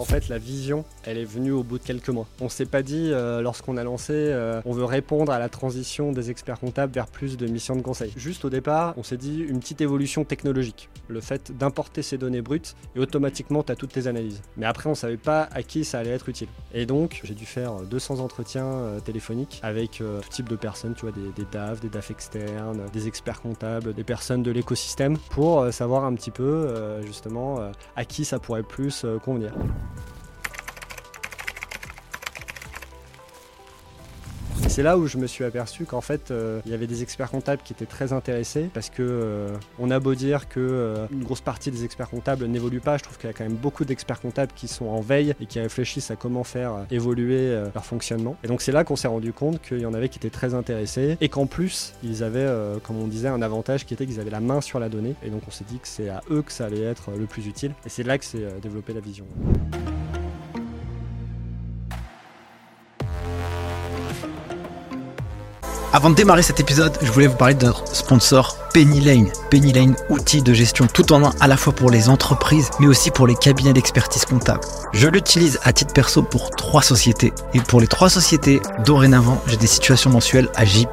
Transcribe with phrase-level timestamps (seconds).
[0.00, 2.26] En fait, la vision, elle est venue au bout de quelques mois.
[2.40, 6.10] On s'est pas dit, euh, lorsqu'on a lancé, euh, on veut répondre à la transition
[6.10, 8.10] des experts comptables vers plus de missions de conseil.
[8.16, 10.88] Juste au départ, on s'est dit une petite évolution technologique.
[11.08, 14.40] Le fait d'importer ces données brutes et automatiquement, tu toutes tes analyses.
[14.56, 16.48] Mais après, on savait pas à qui ça allait être utile.
[16.72, 21.02] Et donc, j'ai dû faire 200 entretiens euh, téléphoniques avec tout type de personnes, tu
[21.02, 25.70] vois, des, des DAF, des DAF externes, des experts comptables, des personnes de l'écosystème pour
[25.74, 26.74] savoir un petit peu,
[27.04, 27.58] justement,
[27.96, 29.52] à qui ça pourrait plus convenir.
[34.80, 37.30] C'est là où je me suis aperçu qu'en fait, euh, il y avait des experts
[37.30, 41.22] comptables qui étaient très intéressés parce que euh, on a beau dire que euh, une
[41.22, 43.84] grosse partie des experts comptables n'évolue pas, je trouve qu'il y a quand même beaucoup
[43.84, 48.38] d'experts comptables qui sont en veille et qui réfléchissent à comment faire évoluer leur fonctionnement.
[48.42, 50.54] Et donc c'est là qu'on s'est rendu compte qu'il y en avait qui étaient très
[50.54, 52.48] intéressés et qu'en plus, ils avaient,
[52.82, 55.14] comme on disait, un avantage qui était qu'ils avaient la main sur la donnée.
[55.22, 57.46] Et donc on s'est dit que c'est à eux que ça allait être le plus
[57.46, 57.72] utile.
[57.84, 59.26] Et c'est là que s'est développé la vision.
[65.92, 69.26] Avant de démarrer cet épisode, je voulais vous parler de notre sponsor Penny Lane.
[69.50, 72.86] Penny Lane, outil de gestion tout en un à la fois pour les entreprises mais
[72.86, 74.60] aussi pour les cabinets d'expertise comptable.
[74.92, 77.32] Je l'utilise à titre perso pour trois sociétés.
[77.54, 80.86] Et pour les trois sociétés, dorénavant, j'ai des situations mensuelles à J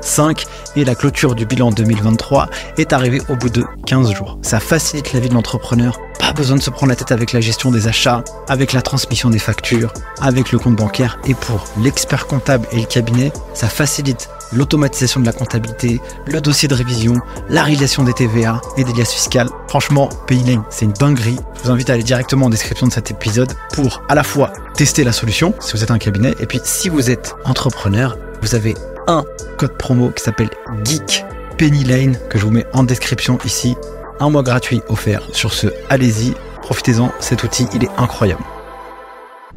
[0.00, 0.44] 5
[0.76, 4.38] et la clôture du bilan 2023 est arrivée au bout de 15 jours.
[4.42, 5.98] Ça facilite la vie de l'entrepreneur.
[6.20, 9.30] Pas besoin de se prendre la tête avec la gestion des achats, avec la transmission
[9.30, 11.18] des factures, avec le compte bancaire.
[11.26, 16.68] Et pour l'expert comptable et le cabinet, ça facilite l'automatisation de la comptabilité, le dossier
[16.68, 17.14] de révision,
[17.48, 19.48] la réalisation des TVA et des liasses fiscales.
[19.68, 21.38] Franchement, Paylane, c'est une dinguerie.
[21.56, 24.52] Je vous invite à aller directement en description de cet épisode pour à la fois
[24.74, 28.54] tester la solution si vous êtes un cabinet et puis si vous êtes entrepreneur, vous
[28.54, 28.74] avez
[29.06, 29.24] un
[29.58, 30.50] code promo qui s'appelle
[30.84, 31.24] Geek
[31.58, 33.76] Penny Lane que je vous mets en description ici.
[34.20, 35.22] Un mois gratuit offert.
[35.32, 38.42] Sur ce, allez-y, profitez-en, cet outil, il est incroyable.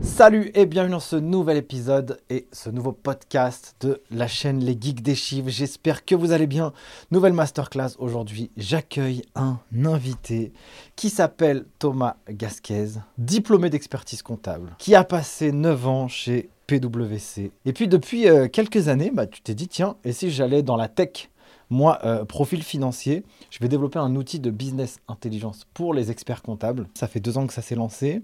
[0.02, 4.78] Salut et bienvenue dans ce nouvel épisode et ce nouveau podcast de la chaîne Les
[4.80, 5.50] Geeks des Chiffres.
[5.50, 6.72] J'espère que vous allez bien.
[7.10, 8.52] Nouvelle masterclass aujourd'hui.
[8.58, 10.54] J'accueille un invité
[10.96, 17.52] qui s'appelle Thomas Gasquez, diplômé d'expertise comptable, qui a passé 9 ans chez PwC.
[17.66, 20.76] Et puis depuis euh, quelques années, bah, tu t'es dit, tiens, et si j'allais dans
[20.76, 21.30] la tech?
[21.70, 26.42] Moi, euh, profil financier, je vais développer un outil de business intelligence pour les experts
[26.42, 26.88] comptables.
[26.94, 28.22] Ça fait deux ans que ça s'est lancé.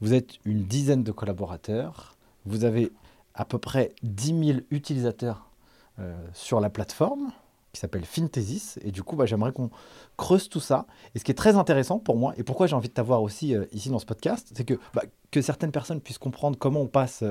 [0.00, 2.16] Vous êtes une dizaine de collaborateurs.
[2.46, 2.92] Vous avez
[3.34, 5.50] à peu près 10 000 utilisateurs
[5.98, 7.32] euh, sur la plateforme
[7.72, 8.78] qui s'appelle Finthesis.
[8.82, 9.70] Et du coup, bah, j'aimerais qu'on
[10.16, 10.86] creuse tout ça.
[11.14, 13.56] Et ce qui est très intéressant pour moi, et pourquoi j'ai envie de t'avoir aussi
[13.56, 15.02] euh, ici dans ce podcast, c'est que, bah,
[15.32, 17.24] que certaines personnes puissent comprendre comment on passe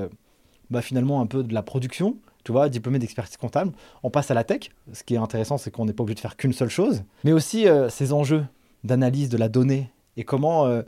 [0.68, 3.72] bah, finalement un peu de la production tu vois, diplômé d'expertise comptable.
[4.02, 4.70] On passe à la tech.
[4.92, 7.32] Ce qui est intéressant, c'est qu'on n'est pas obligé de faire qu'une seule chose, mais
[7.32, 8.44] aussi euh, ces enjeux
[8.84, 10.82] d'analyse de la donnée et comment euh,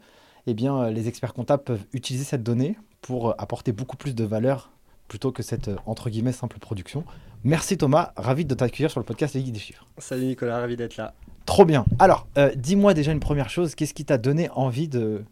[0.47, 4.25] eh bien, euh, les experts comptables peuvent utiliser cette donnée pour apporter beaucoup plus de
[4.25, 4.71] valeur
[5.09, 7.05] plutôt que cette entre guillemets simple production.
[7.45, 9.87] Merci Thomas, ravi de t'accueillir sur le podcast Les Guides des Chiffres.
[9.99, 11.15] Salut Nicolas, ravi d'être là.
[11.45, 11.85] Trop bien.
[12.01, 15.23] Alors, dis-moi déjà une première chose, qu'est-ce qui t'a donné envie de,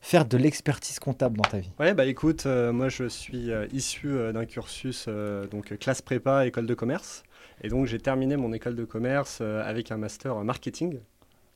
[0.00, 3.66] faire de l'expertise comptable dans ta vie Ouais, bah écoute, euh, moi je suis euh,
[3.72, 5.08] issu euh, d'un cursus
[5.50, 7.22] donc classe prépa, école de commerce.
[7.62, 11.00] Et donc j'ai terminé mon école de commerce avec un master marketing.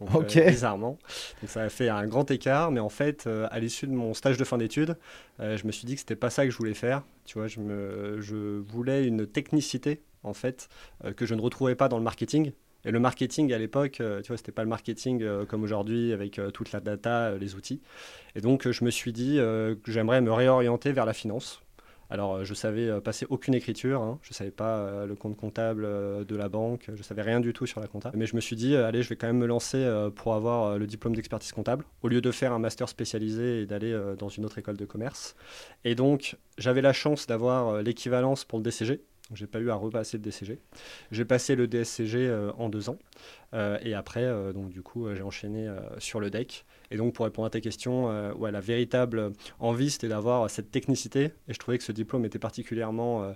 [0.01, 0.99] Donc, bizarrement.
[1.41, 4.37] Donc ça a fait un grand écart, mais en fait, à l'issue de mon stage
[4.37, 4.97] de fin d'études,
[5.39, 7.05] je me suis dit que c'était pas ça que je voulais faire.
[7.25, 10.69] Tu vois, je, me, je voulais une technicité en fait
[11.17, 12.51] que je ne retrouvais pas dans le marketing.
[12.85, 16.13] Et le marketing à l'époque, euh, tu vois, c'était pas le marketing euh, comme aujourd'hui
[16.13, 17.81] avec euh, toute la data, les outils.
[18.35, 21.63] Et donc, je me suis dit que j'aimerais me réorienter vers la finance.
[22.09, 24.19] Alors, je savais passer aucune écriture, hein.
[24.23, 25.87] je savais pas le compte comptable
[26.27, 28.11] de la banque, je savais rien du tout sur la compta.
[28.15, 30.87] Mais je me suis dit, allez, je vais quand même me lancer pour avoir le
[30.87, 34.59] diplôme d'expertise comptable, au lieu de faire un master spécialisé et d'aller dans une autre
[34.59, 35.37] école de commerce.
[35.85, 39.03] Et donc, j'avais la chance d'avoir l'équivalence pour le DCG,
[39.35, 40.59] j'ai pas eu à repasser le DCG.
[41.11, 42.99] J'ai passé le DSCG euh, en deux ans.
[43.55, 45.69] Euh, et après, euh, donc, du coup, j'ai enchaîné
[45.99, 46.65] sur le deck.
[46.91, 51.33] Et donc, pour répondre à ta question, ouais, la véritable envie, c'était d'avoir cette technicité.
[51.49, 53.35] Et je trouvais que ce diplôme était particulièrement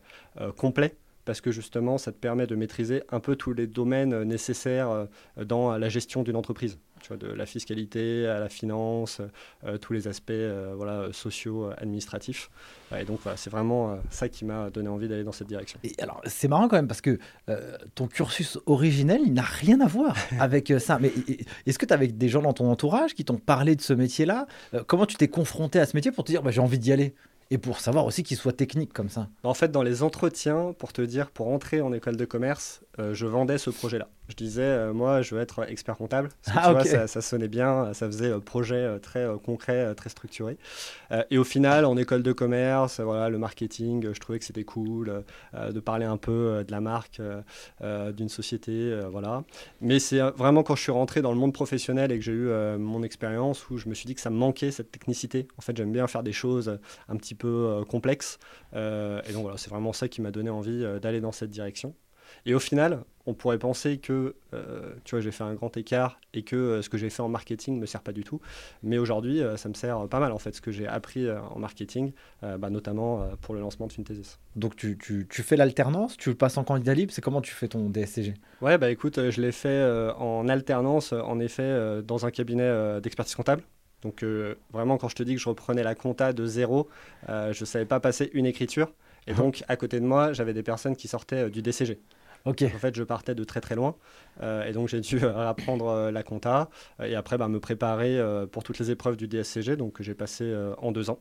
[0.56, 0.94] complet
[1.26, 5.06] parce que justement, ça te permet de maîtriser un peu tous les domaines nécessaires
[5.36, 6.78] dans la gestion d'une entreprise
[7.14, 9.20] de la fiscalité à la finance,
[9.64, 12.50] euh, tous les aspects euh, voilà, sociaux, administratifs.
[12.96, 15.78] Et donc voilà, c'est vraiment euh, ça qui m'a donné envie d'aller dans cette direction.
[15.84, 17.18] Et alors c'est marrant quand même parce que
[17.94, 20.98] ton cursus originel, il n'a rien à voir avec ça.
[21.00, 21.12] Mais
[21.66, 24.46] est-ce que tu avais des gens dans ton entourage qui t'ont parlé de ce métier-là?
[24.86, 27.14] Comment tu t'es confronté à ce métier pour te dire bah, j'ai envie d'y aller?
[27.50, 29.28] Et pour savoir aussi qu'il soit technique comme ça.
[29.42, 33.26] En fait, dans les entretiens, pour te dire, pour entrer en école de commerce, je
[33.26, 34.08] vendais ce projet-là.
[34.28, 36.30] Je disais, moi, je veux être expert comptable.
[36.44, 36.82] Parce que, Ah, tu ok.
[36.82, 40.10] vois, ça, ça sonnait bien, ça faisait euh, projet euh, très euh, concret, euh, très
[40.10, 40.58] structuré.
[41.12, 44.38] Euh, et au final, en école de commerce, euh, voilà, le marketing, euh, je trouvais
[44.40, 45.22] que c'était cool
[45.54, 47.40] euh, de parler un peu euh, de la marque euh,
[47.82, 49.44] euh, d'une société, euh, voilà.
[49.80, 52.32] Mais c'est euh, vraiment quand je suis rentré dans le monde professionnel et que j'ai
[52.32, 55.46] eu euh, mon expérience où je me suis dit que ça me manquait cette technicité.
[55.56, 56.78] En fait, j'aime bien faire des choses
[57.08, 58.38] un petit peu euh, complexes.
[58.74, 61.50] Euh, et donc voilà, c'est vraiment ça qui m'a donné envie euh, d'aller dans cette
[61.50, 61.94] direction.
[62.46, 66.20] Et au final, on pourrait penser que, euh, tu vois, j'ai fait un grand écart
[66.32, 68.40] et que euh, ce que j'ai fait en marketing ne me sert pas du tout.
[68.84, 71.58] Mais aujourd'hui, euh, ça me sert pas mal, en fait, ce que j'ai appris en
[71.58, 72.12] marketing,
[72.42, 74.38] bah, notamment pour le lancement de Synthesis.
[74.54, 77.66] Donc tu, tu- tu fais l'alternance, tu passes en candidat libre, c'est comment tu fais
[77.66, 79.82] ton DSCG Ouais, bah écoute, je l'ai fait
[80.18, 83.62] en alternance, en effet, dans un cabinet d'expertise comptable.
[84.02, 84.24] Donc
[84.72, 86.88] vraiment, quand je te dis que je reprenais la compta de zéro,
[87.28, 88.92] je ne savais pas passer une écriture.
[89.26, 91.98] Et donc, à côté de moi, j'avais des personnes qui sortaient du DCG.
[92.46, 93.96] En fait, je partais de très très loin.
[94.42, 96.70] Euh, et donc, j'ai dû euh, apprendre euh, la compta.
[97.00, 100.02] euh, et après, bah, me préparer euh, pour toutes les épreuves du DSCG, donc que
[100.04, 101.18] j'ai passé euh, en deux ans.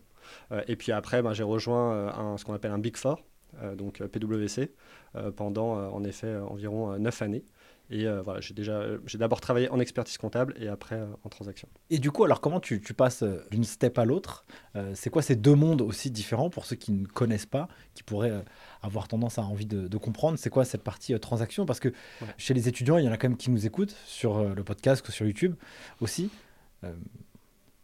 [0.52, 3.22] Euh, et puis après, bah, j'ai rejoint euh, ce qu'on appelle un Big Four,
[3.62, 4.72] euh, donc euh, PwC,
[5.16, 7.44] euh, pendant euh, en effet euh, environ euh, neuf années.
[7.92, 11.06] Et euh, voilà, j'ai déjà, euh, j'ai d'abord travaillé en expertise comptable et après euh,
[11.24, 11.68] en transaction.
[11.92, 14.46] Et du coup, alors comment tu, tu passes d'une step à l'autre
[14.76, 18.02] Euh, C'est quoi ces deux mondes aussi différents pour ceux qui ne connaissent pas, qui
[18.04, 18.44] pourraient
[18.82, 20.40] avoir tendance à envie de, de comprendre?
[20.40, 21.66] C'est quoi cette partie transaction?
[21.66, 22.28] Parce que Ouais.
[22.38, 25.10] chez les étudiants, il y en a quand même qui nous écoutent sur le podcast,
[25.12, 25.56] sur YouTube
[26.02, 26.30] aussi.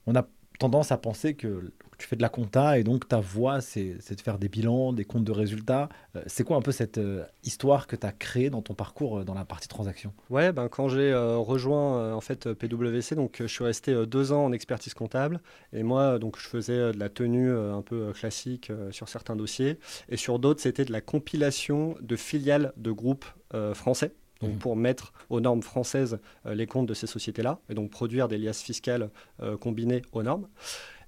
[0.08, 0.28] On a
[0.62, 4.22] tendance à penser que tu fais de la compta et donc ta voie, c'est de
[4.22, 5.90] faire des bilans, des comptes de résultats.
[6.16, 9.20] Euh, c'est quoi un peu cette euh, histoire que tu as créée dans ton parcours
[9.20, 10.14] euh, dans la partie transaction?
[10.30, 14.52] Ouais, ben, quand j'ai rejoint en fait PwC, donc je suis resté deux ans en
[14.52, 15.42] expertise comptable
[15.74, 19.80] et moi donc je faisais de la tenue un peu classique sur certains dossiers
[20.10, 23.26] et sur d'autres c'était de la compilation de filiales de groupes
[23.74, 24.14] français.
[24.42, 24.58] Donc Mhm.
[24.58, 28.38] pour mettre aux normes françaises euh, les comptes de ces sociétés-là et donc produire des
[28.38, 29.10] liasses fiscales
[29.42, 30.48] euh, combinées aux normes.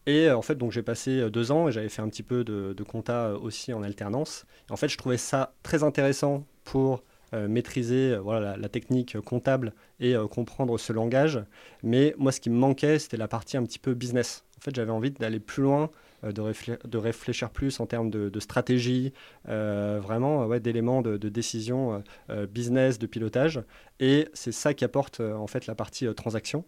[0.06, 2.44] Et euh, en fait, donc j'ai passé deux ans et j'avais fait un petit peu
[2.44, 4.46] de, de compta aussi en alternance.
[4.70, 7.04] Et en fait, je trouvais ça très intéressant pour
[7.34, 11.40] euh, maîtriser euh, voilà, la, la technique comptable et euh, comprendre ce langage.
[11.82, 14.44] Mais moi, ce qui me manquait, c'était la partie un petit peu business.
[14.58, 15.90] En fait, j'avais envie d'aller plus loin,
[16.32, 19.12] de, réflé- de réfléchir plus en termes de, de stratégie,
[19.50, 22.00] euh, vraiment euh, ouais, d'éléments de, de décision euh,
[22.30, 23.62] euh, business, de pilotage.
[24.00, 26.66] Et c'est ça qui apporte euh, en fait la partie euh, transaction.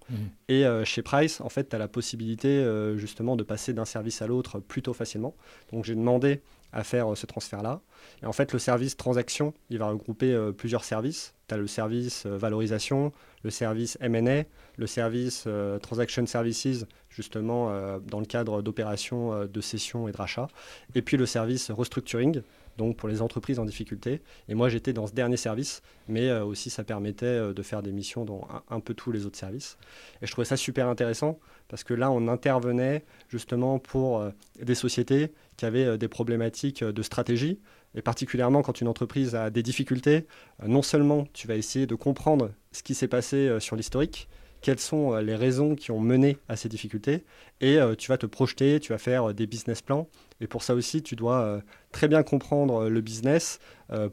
[0.47, 3.85] Et euh, chez Price, en fait, tu as la possibilité euh, justement de passer d'un
[3.85, 5.35] service à l'autre plutôt facilement.
[5.71, 6.41] Donc j'ai demandé
[6.73, 7.81] à faire euh, ce transfert-là.
[8.23, 11.34] Et en fait, le service transaction, il va regrouper euh, plusieurs services.
[11.47, 13.11] Tu as le service euh, valorisation,
[13.43, 14.43] le service M&A,
[14.77, 20.17] le service euh, transaction services, justement euh, dans le cadre d'opérations de cession et de
[20.17, 20.47] rachat.
[20.95, 22.41] Et puis le service restructuring,
[22.77, 24.21] donc pour les entreprises en difficulté.
[24.49, 28.25] Et moi, j'étais dans ce dernier service, mais aussi ça permettait de faire des missions
[28.25, 29.77] dans un, peu tous les autres services.
[30.21, 31.39] Et je trouvais ça super intéressant
[31.69, 34.25] parce que là, on intervenait justement pour
[34.61, 37.59] des sociétés qui avaient des problématiques de stratégie.
[37.95, 40.27] Et particulièrement quand une entreprise a des difficultés,
[40.61, 44.27] euh, non seulement tu vas essayer de comprendre ce qui s'est passé euh, sur l'historique,
[44.61, 47.23] quelles sont euh, les raisons qui ont mené à ces difficultés,
[47.61, 50.09] et tu vas te projeter, tu vas faire des business plans.
[50.41, 51.61] Et pour ça aussi, tu dois
[51.93, 53.59] très bien comprendre le business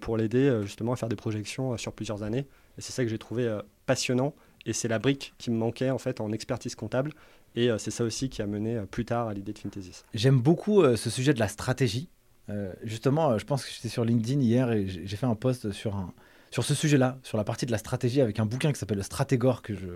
[0.01, 2.47] pour l'aider justement à faire des projections sur plusieurs années.
[2.79, 4.33] Et c'est ça que j'ai trouvé passionnant.
[4.65, 7.13] Et c'est la brique qui me manquait en fait en expertise comptable.
[7.57, 10.05] Et c'est ça aussi qui a mené plus tard à l'idée de Finthesis.
[10.15, 12.09] J'aime beaucoup ce sujet de la stratégie.
[12.51, 15.71] Euh, justement, euh, je pense que j'étais sur LinkedIn hier et j'ai fait un post
[15.73, 16.13] sur, un,
[16.51, 19.03] sur ce sujet-là, sur la partie de la stratégie, avec un bouquin qui s'appelle le
[19.03, 19.89] Stratégore que je,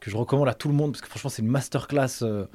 [0.00, 2.22] que je recommande à tout le monde parce que franchement, c'est une masterclass.
[2.22, 2.46] Euh,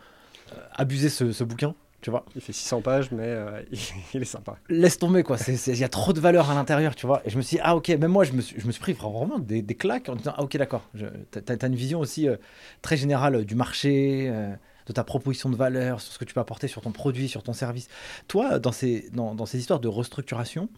[0.54, 2.26] euh, abuser ce, ce bouquin, tu vois.
[2.36, 3.62] Il fait 600 pages, mais euh,
[4.14, 4.58] il est sympa.
[4.70, 5.38] Laisse tomber, quoi.
[5.48, 7.22] Il y a trop de valeur à l'intérieur, tu vois.
[7.26, 8.82] Et je me suis dit, ah ok, même moi, je me suis, je me suis
[8.82, 10.90] pris vraiment des, des claques en disant, ah ok, d'accord.
[11.32, 12.28] T'as as une vision aussi
[12.82, 14.30] très générale du marché.
[14.82, 17.28] Euh, de ta proposition de valeur, sur ce que tu peux apporter sur ton produit,
[17.28, 17.88] sur ton service.
[18.28, 20.70] Toi, dans ces, dans, ces histoires de restructuration,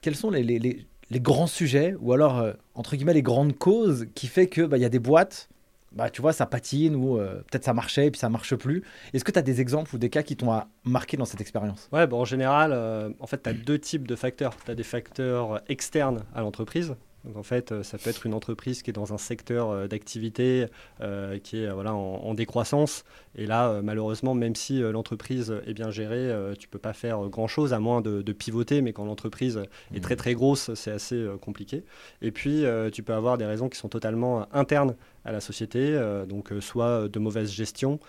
[0.00, 4.06] quels sont les, les- les- grands sujets, ou alors, euh, entre guillemets, les grandes causes
[4.14, 5.48] qui fait qu'il bah, y a des boîtes,
[5.92, 8.82] bah, tu vois, ça patine, ou euh, peut-être ça marchait, et puis ça marche plus.
[9.14, 11.40] Est-ce que tu as des exemples ou des cas qui t'ont ah, marqué dans cette
[11.40, 11.88] expérience?
[11.92, 14.54] Ouais, bon, en général, euh, en fait, tu as deux types de facteurs.
[14.64, 16.94] Tu as des facteurs externes à l'entreprise.
[17.26, 19.88] Donc, en fait, euh, ça peut être une entreprise qui est dans un secteur euh,
[19.88, 20.66] d'activité
[21.00, 23.04] euh, qui est voilà, en, en décroissance.
[23.34, 27.80] Et là, malheureusement, même si l'entreprise est bien gérée, tu peux pas faire grand-chose à
[27.80, 28.80] moins de, de pivoter.
[28.80, 29.62] Mais quand l'entreprise
[29.94, 31.84] est très très grosse, c'est assez compliqué.
[32.22, 36.00] Et puis, tu peux avoir des raisons qui sont totalement internes à la société.
[36.26, 38.00] donc, soit de mauvaise gestion,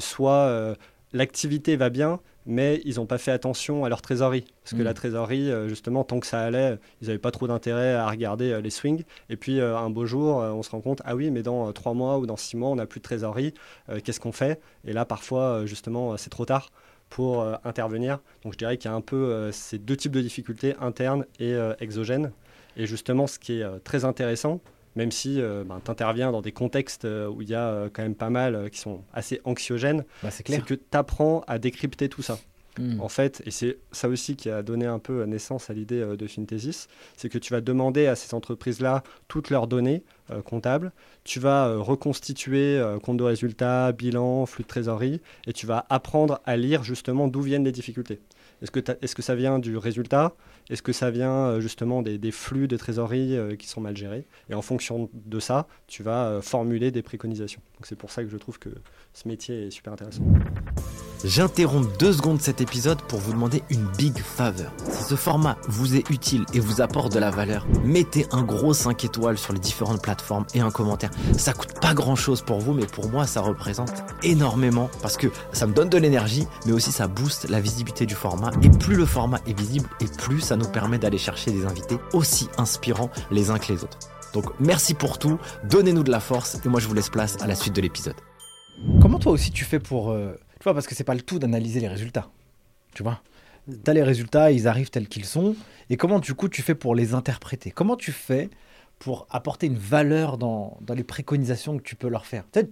[0.00, 0.76] soit
[1.14, 4.44] l'activité va bien, mais ils n'ont pas fait attention à leur trésorerie.
[4.62, 4.84] Parce que Mm.
[4.84, 8.52] la trésorerie, euh, justement, tant que ça allait, ils n'avaient pas trop d'intérêt à regarder
[8.52, 9.04] euh, les swings.
[9.30, 11.94] Et puis, euh, un beau jour, on se rend compte, ah oui, mais dans trois
[11.94, 13.54] mois ou dans six mois, on n'a plus de trésorerie.
[14.02, 14.60] Qu'est-ce qu'on fait?
[14.86, 16.70] Et là, parfois, justement, c'est trop tard
[17.10, 18.18] pour intervenir.
[18.42, 21.54] Donc, je dirais qu'il y a un peu ces deux types de difficultés, internes et
[21.80, 22.32] exogènes.
[22.76, 24.60] Et justement, ce qui est très intéressant,
[24.96, 28.14] même si tu interviens dans des contextes euh, où il y a euh, quand même
[28.14, 32.22] pas mal euh, qui sont assez anxiogènes, Bah, c'est que tu apprends à décrypter tout
[32.22, 32.38] ça.
[32.78, 33.00] Mm.
[33.00, 36.16] En fait, et c'est ça aussi qui a donné un peu naissance à l'idée euh,
[36.16, 40.92] de Finthesis, c'est que tu vas demander à ces entreprises-là toutes leurs données euh, comptables,
[41.22, 45.86] tu vas euh, reconstituer euh, compte de résultats, bilan, flux de trésorerie, et tu vas
[45.88, 48.20] apprendre à lire justement d'où viennent les difficultés.
[48.62, 50.34] Est-ce que, ça vient du résultat?
[50.70, 54.26] Est-ce que ça vient euh, justement des, flux de trésorerie euh, qui sont mal gérés?
[54.48, 57.60] Et en fonction de ça, tu vas euh, formuler des préconisations.
[57.82, 58.70] C'est pour ça que je trouve que
[59.12, 60.24] ce métier est super intéressant.
[61.24, 64.70] J'interromps deux secondes cet épisode pour vous demander une big favor.
[64.90, 68.74] Si ce format vous est utile et vous apporte de la valeur, mettez un gros
[68.74, 71.10] 5 étoiles sur les différentes plateformes et un commentaire.
[71.38, 75.28] Ça coûte pas grand chose pour vous, mais pour moi, ça représente énormément parce que
[75.54, 78.43] ça me donne de l'énergie, mais aussi ça booste la visibilité du format.
[78.62, 81.96] Et plus le format est visible, et plus ça nous permet d'aller chercher des invités
[82.12, 83.98] aussi inspirants les uns que les autres.
[84.32, 87.46] Donc merci pour tout, donnez-nous de la force et moi je vous laisse place à
[87.46, 88.16] la suite de l'épisode.
[89.00, 90.10] Comment toi aussi tu fais pour.
[90.10, 92.28] euh, tu vois, parce que c'est pas le tout d'analyser les résultats.
[92.94, 93.20] Tu vois
[93.84, 95.54] T'as les résultats, ils arrivent tels qu'ils sont.
[95.88, 97.70] Et comment du coup tu fais pour les interpréter?
[97.70, 98.50] Comment tu fais
[98.98, 102.44] pour apporter une valeur dans, dans les préconisations que tu peux leur faire?
[102.44, 102.70] Peut-être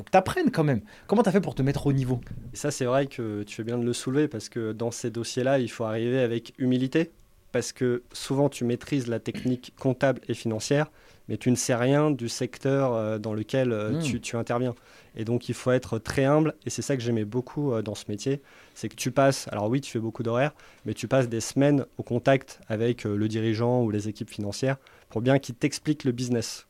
[0.00, 0.80] faut que tu apprennes quand même.
[1.06, 2.20] Comment tu as fait pour te mettre au niveau?
[2.52, 5.10] Et ça, c'est vrai que tu fais bien de le soulever parce que dans ces
[5.10, 7.10] dossiers-là, il faut arriver avec humilité
[7.52, 10.90] parce que souvent tu maîtrises la technique comptable et financière,
[11.28, 14.74] mais tu ne sais rien du secteur euh, dans lequel euh, tu, tu interviens.
[15.16, 17.96] Et donc il faut être très humble, et c'est ça que j'aimais beaucoup euh, dans
[17.96, 18.40] ce métier,
[18.74, 20.52] c'est que tu passes, alors oui, tu fais beaucoup d'horaires,
[20.86, 24.76] mais tu passes des semaines au contact avec le dirigeant ou les équipes financières
[25.10, 26.66] pour bien qu'ils t'expliquent le business.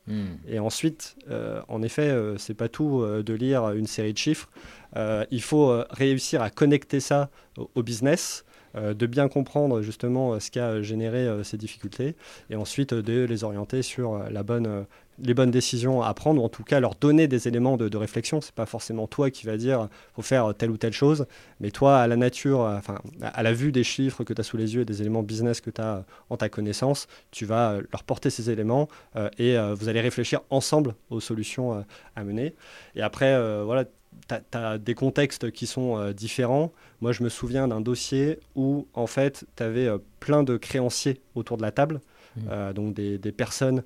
[0.49, 4.19] Et ensuite, euh, en effet, euh, c'est pas tout euh, de lire une série de
[4.19, 4.51] chiffres.
[5.31, 8.45] Il faut réussir à connecter ça au, au business,
[8.75, 12.15] de bien comprendre justement euh, ce qui a généré euh, ces difficultés,
[12.51, 14.83] et ensuite euh, de les orienter sur euh, la bonne, euh,
[15.23, 17.97] les bonnes décisions à prendre, ou en tout cas leur donner des éléments de, de
[17.97, 18.41] réflexion.
[18.41, 21.27] C'est pas forcément toi qui va dire faut faire telle ou telle chose,
[21.59, 24.45] mais toi, à la nature, euh, enfin, à la vue des chiffres que tu as
[24.45, 27.73] sous les yeux et des éléments business que tu as en ta connaissance, tu vas
[27.73, 31.81] euh, leur porter ces éléments euh, et euh, vous allez réfléchir ensemble aux solutions euh,
[32.17, 32.55] à mener.
[32.95, 33.85] Et après, euh, voilà,
[34.29, 36.73] tu as, des contextes qui sont euh, différents.
[37.01, 41.21] Moi, je me souviens d'un dossier où, en fait, tu avais euh, plein de créanciers
[41.35, 42.01] autour de la table,
[42.49, 43.83] euh, donc des, des personnes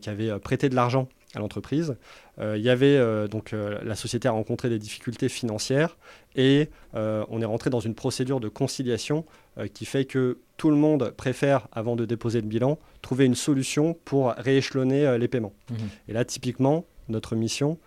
[0.00, 1.96] qui avaient prêté de l'argent à l'entreprise.
[2.40, 5.98] Il y avait donc la société a rencontré des difficultés financières
[6.34, 9.26] et on est rentré dans une procédure de conciliation
[9.74, 13.94] qui fait que tout le monde préfère, avant de déposer le bilan, trouver une solution
[14.06, 15.52] pour rééchelonner les paiements.
[15.70, 15.76] Mhm.
[16.08, 17.78] Et là, typiquement, notre mission,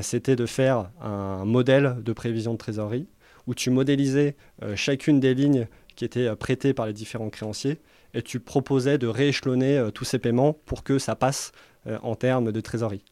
[0.00, 3.08] c'était de faire un modèle de prévision de trésorerie
[3.46, 7.80] où tu modélisais euh, chacune des lignes qui étaient euh, prêtées par les différents créanciers
[8.14, 11.52] et tu proposais de rééchelonner euh, tous ces paiements pour que ça passe
[11.86, 13.04] euh, en termes de trésorerie.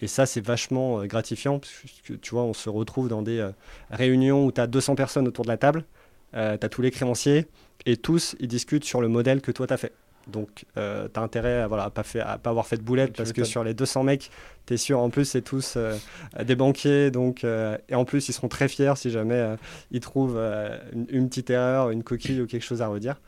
[0.00, 1.72] Et ça, c'est vachement euh, gratifiant, parce
[2.04, 3.50] que tu vois, on se retrouve dans des euh,
[3.90, 5.84] réunions où tu as 200 personnes autour de la table,
[6.32, 7.46] tu as tous les créanciers,
[7.86, 9.92] et tous, ils discutent sur le modèle que toi, tu as fait.
[10.26, 13.16] Donc, tu as intérêt à, voilà, à pas, fait, à pas avoir fait de boulette,
[13.16, 14.30] parce que sur les 200 mecs,
[14.66, 15.96] tu es sûr, en plus, c'est tous euh,
[16.42, 19.56] des banquiers, donc, euh, et en plus, ils seront très fiers si jamais euh,
[19.92, 23.20] ils trouvent euh, une, une petite erreur, une coquille ou quelque chose à redire.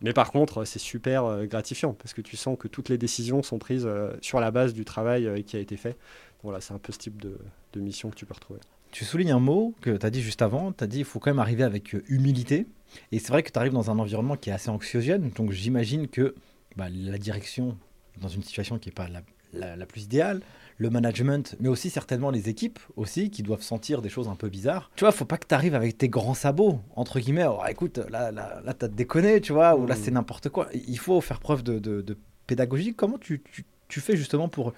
[0.00, 3.42] Mais par contre, c'est super euh, gratifiant parce que tu sens que toutes les décisions
[3.42, 5.96] sont prises euh, sur la base du travail euh, qui a été fait.
[6.42, 7.38] Voilà, c'est un peu ce type de,
[7.72, 8.60] de mission que tu peux retrouver.
[8.94, 10.70] Tu soulignes un mot que tu as dit juste avant.
[10.72, 12.66] Tu as dit il faut quand même arriver avec euh, humilité.
[13.10, 15.30] Et c'est vrai que tu arrives dans un environnement qui est assez anxiogène.
[15.34, 16.36] Donc j'imagine que
[16.76, 17.76] bah, la direction,
[18.20, 19.22] dans une situation qui n'est pas la,
[19.52, 20.42] la- la plus idéale,
[20.78, 24.48] le management, mais aussi certainement les équipes aussi qui doivent sentir des choses un peu
[24.48, 24.92] bizarres.
[24.94, 27.46] Tu vois, faut pas que tu arrives avec tes grands sabots, entre guillemets.
[27.46, 29.98] Oh, écoute, là, là, là tu as déconné, tu vois, ou là Mm.
[30.02, 30.68] c'est n'importe quoi.
[30.72, 32.94] Il faut faire preuve de, de- de pédagogie.
[32.94, 34.72] Comment tu, tu- tu fais justement pour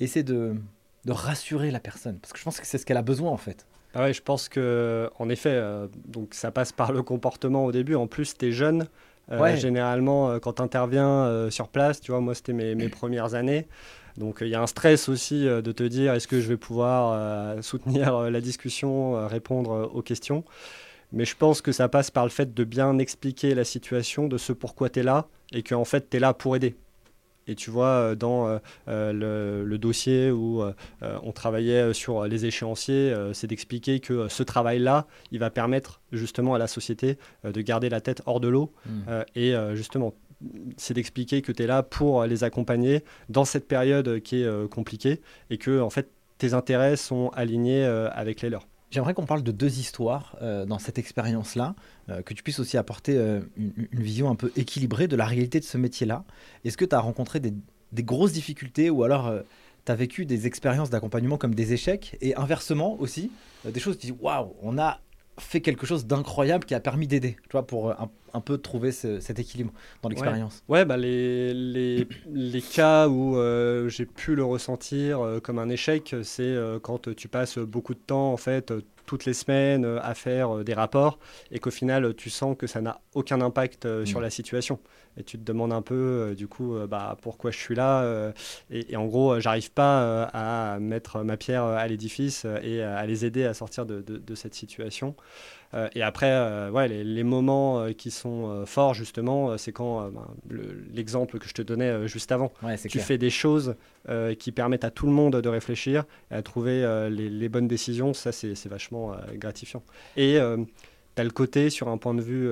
[0.00, 0.54] essayer de,
[1.08, 3.38] de rassurer la personne Parce que je pense que c'est ce qu'elle a besoin en
[3.38, 3.66] fait.
[3.94, 7.72] Ah ouais, je pense que en effet, euh, donc ça passe par le comportement au
[7.72, 7.94] début.
[7.94, 8.86] En plus, tu es jeune.
[9.30, 9.56] Euh, Ouais.
[9.56, 13.66] Généralement, euh, quand tu interviens sur place, tu vois, moi, c'était mes, mes premières années.
[14.16, 17.62] Donc, il y a un stress aussi de te dire est-ce que je vais pouvoir
[17.62, 20.44] soutenir la discussion, répondre aux questions.
[21.12, 24.36] Mais je pense que ça passe par le fait de bien expliquer la situation, de
[24.36, 26.74] ce pourquoi tu es là, et qu'en fait, tu es là pour aider.
[27.48, 30.62] Et tu vois, dans le, le, dossier où
[31.00, 36.58] on travaillait sur les échéanciers, c'est d'expliquer que ce travail-là, il va permettre justement à
[36.58, 38.72] la société de garder la tête hors de l'eau.
[38.86, 39.12] Mmh.
[39.34, 40.14] et justement,
[40.76, 45.20] c'est d'expliquer que tu es là pour les accompagner dans cette période qui est compliquée
[45.50, 48.66] et que en fait tes intérêts sont alignés avec les leurs.
[48.90, 51.74] J'aimerais qu'on parle de deux histoires euh, dans cette expérience-là,
[52.08, 55.60] euh, que tu puisses aussi apporter euh, une, vision un peu équilibrée de la réalité
[55.60, 56.24] de ce métier-là.
[56.64, 57.52] Est-ce que tu as rencontré des,
[58.02, 59.32] grosses difficultés ou alors
[59.84, 63.30] tu as vécu des expériences d'accompagnement comme des échecs et inversement aussi,
[63.64, 65.00] des choses qui disent waouh, on a
[65.38, 67.94] fait quelque chose d'incroyable qui a permis d'aider, tu vois, pour
[68.32, 70.62] un, peu trouver cet équilibre dans l'expérience.
[70.68, 75.68] Ouais, bah les, les, les, cas où euh, j'ai pu le ressentir euh, comme un
[75.68, 78.72] échec, c'est euh, quand tu passes beaucoup de temps, en fait,
[79.08, 81.18] toutes les semaines à faire des rapports
[81.50, 84.22] et qu'au final, tu sens que ça n'a aucun impact sur mm.
[84.22, 84.78] la situation.
[85.16, 88.32] Et tu te demandes un peu, du coup, bah, pourquoi je suis là.
[88.70, 93.44] Et, en gros, j'arrive pas à mettre ma pierre à l'édifice et à les aider
[93.44, 95.16] à sortir de, de, de cette situation.
[95.74, 100.26] Euh, et après, euh, ouais, les, moments euh, qui sont forts, justement, c'est quand ben,
[100.92, 102.52] l'exemple que je te donnais juste avant.
[102.88, 103.74] tu fais des choses
[104.38, 108.14] qui permettent à tout le monde de réfléchir et à trouver les, bonnes décisions.
[108.14, 109.82] Ça, c'est vachement gratifiant.
[110.16, 110.38] Et
[111.14, 112.50] tu as le côté, sur un point de vue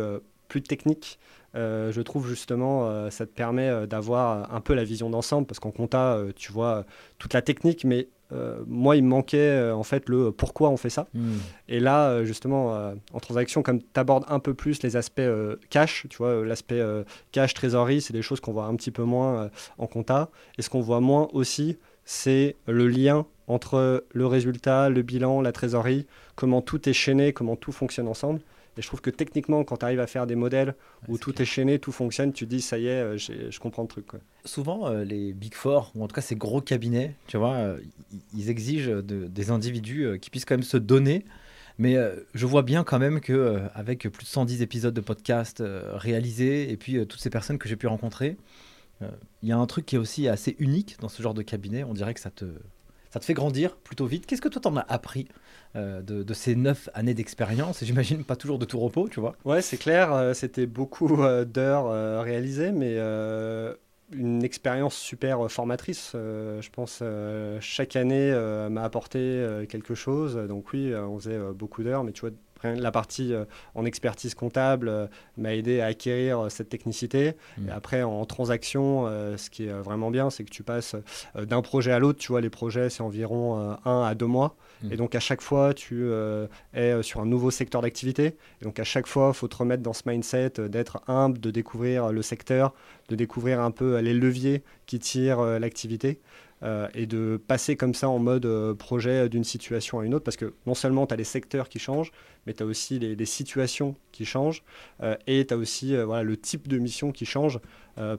[0.48, 1.18] plus technique,
[1.54, 6.20] je trouve justement, ça te permet d'avoir un peu la vision d'ensemble, parce qu'en compta,
[6.36, 6.84] tu vois
[7.18, 10.76] toute la technique, mais euh, moi, il me manquait euh, en fait le pourquoi on
[10.76, 11.06] fait ça.
[11.14, 11.36] Hmm.
[11.68, 15.20] Et là, euh, justement, en transaction, comme tu abordes un peu plus les aspects
[15.70, 16.82] cash, tu vois, l'aspect
[17.32, 20.30] cash, trésorerie, c'est des choses qu'on voit un petit peu moins en compta.
[20.58, 25.52] Et ce qu'on voit moins aussi, c'est le lien entre le résultat, le bilan, la
[25.52, 28.40] trésorerie, comment tout est chaîné, comment tout fonctionne ensemble.
[28.76, 30.74] Et je trouve que techniquement, quand tu arrives à faire des modèles
[31.08, 33.88] où tout est chaîné, tout fonctionne, tu dis ça y est, euh, je comprends le
[33.88, 34.06] truc.
[34.06, 34.20] Quoi.
[34.44, 37.78] Souvent, euh, les Big Four, ou en tout cas ces gros cabinets, tu vois, euh,
[38.34, 41.24] ils exigent des individus qui puissent quand même se donner.
[41.78, 41.94] Mais
[42.32, 46.78] je vois bien quand même que avec plus de 110 épisodes de podcast réalisés et
[46.78, 48.38] puis toutes ces personnes que j'ai pu rencontrer,
[49.02, 51.84] il y a un truc qui est aussi assez unique dans ce genre de cabinet.
[51.84, 52.46] On dirait que ça te,
[53.16, 54.26] ça te fait grandir plutôt vite.
[54.26, 55.26] Qu'est-ce que toi t'en as appris
[55.74, 57.82] euh, de, ces neuf années d'expérience?
[57.82, 59.36] J'imagine pas toujours de tout repos, tu vois.
[59.46, 60.12] Ouais, c'est clair.
[60.12, 62.98] Euh, c'était beaucoup euh, d'heures réalisées, mais
[64.12, 66.10] une expérience super formatrice.
[66.12, 67.02] je pense
[67.60, 68.32] chaque année
[68.70, 70.36] m'a apporté quelque chose.
[70.36, 72.30] Donc oui, on faisait beaucoup d'heures, mais tu vois,
[72.74, 77.34] la partie euh, en expertise comptable euh, m'a aidé à acquérir euh, cette technicité.
[77.58, 77.68] Mmh.
[77.68, 80.96] Et après, en transaction, ce qui est vraiment bien, c'est que tu passes
[81.36, 82.18] d'un projet à l'autre.
[82.18, 84.56] Tu vois, les projets, c'est environ un à deux mois.
[84.82, 84.92] Mmh.
[84.92, 86.10] Et donc, à chaque fois, tu
[86.74, 88.36] es sur un nouveau secteur d'activité.
[88.60, 91.50] Et donc, à chaque fois, il faut te remettre dans ce mindset d'être humble, de
[91.50, 92.74] découvrir le secteur,
[93.08, 96.20] de découvrir un peu les leviers qui tirent l'activité.
[96.62, 100.24] Euh, et de passer comme ça en mode euh, projet d'une situation à une autre,
[100.24, 102.12] parce que non seulement tu as les secteurs qui changent,
[102.46, 104.62] mais tu as aussi les, situations qui changent,
[105.02, 107.60] euh, et tu as aussi voilà, le type de mission qui change.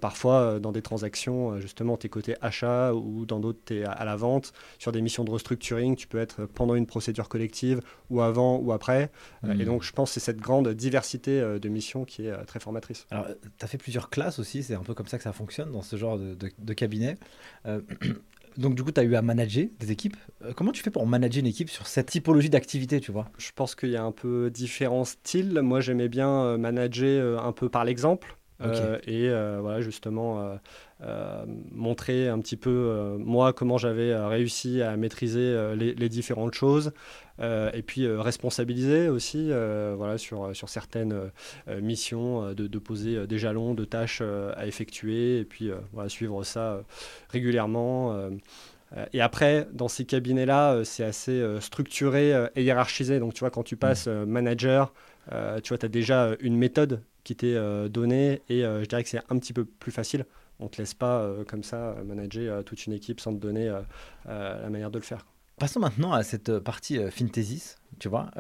[0.02, 4.06] parfois, dans des transactions, justement, tu es côté achat, ou dans d'autres, tu es à,
[4.06, 4.52] la vente.
[4.80, 8.72] Sur des missions de restructuring, tu peux être pendant une procédure collective, ou avant, ou
[8.72, 9.12] après.
[9.44, 9.66] et mmh.
[9.66, 13.06] donc, je pense que c'est cette grande diversité de missions qui est très formatrice.
[13.12, 15.72] Alors, tu as fait plusieurs classes aussi, c'est un peu comme ça que ça fonctionne
[15.72, 17.18] dans ce genre de, de cabinet.
[18.58, 20.17] Donc du coup, tu as eu à manager des équipes.
[20.43, 23.30] Euh, comment tu fais pour manager une équipe sur cette typologie d'activité, tu vois?
[23.38, 25.62] Je pense qu'il y a un peu différents styles.
[25.62, 28.36] Moi, j'aimais bien euh, manager euh, un peu par l'exemple.
[29.06, 30.58] et voilà, justement,
[31.71, 36.91] montrer un petit peu, moi, comment j'avais réussi à maîtriser les, différentes choses.
[37.39, 39.51] et puis responsabiliser aussi
[39.95, 41.31] voilà, sur, sur certaines
[41.81, 46.81] missions, de, de, poser des jalons de tâches à effectuer, et puis voilà, suivre ça
[47.29, 48.29] régulièrement.
[49.13, 53.19] Et après, dans ces cabinets-là, c'est assez structuré et hiérarchisé.
[53.19, 54.93] Donc, tu vois, quand tu passes manager,
[55.29, 59.03] tu vois, tu as déjà une méthode qui t'est euh, donné et euh, je dirais
[59.03, 60.25] que c'est un petit peu plus facile.
[60.60, 63.72] On ne te laisse pas euh, comme ça manager toute une équipe sans te donner
[64.26, 65.26] la manière de le faire.
[65.58, 67.78] Passons maintenant à cette partie Finthesis.
[68.00, 68.32] Tu vois,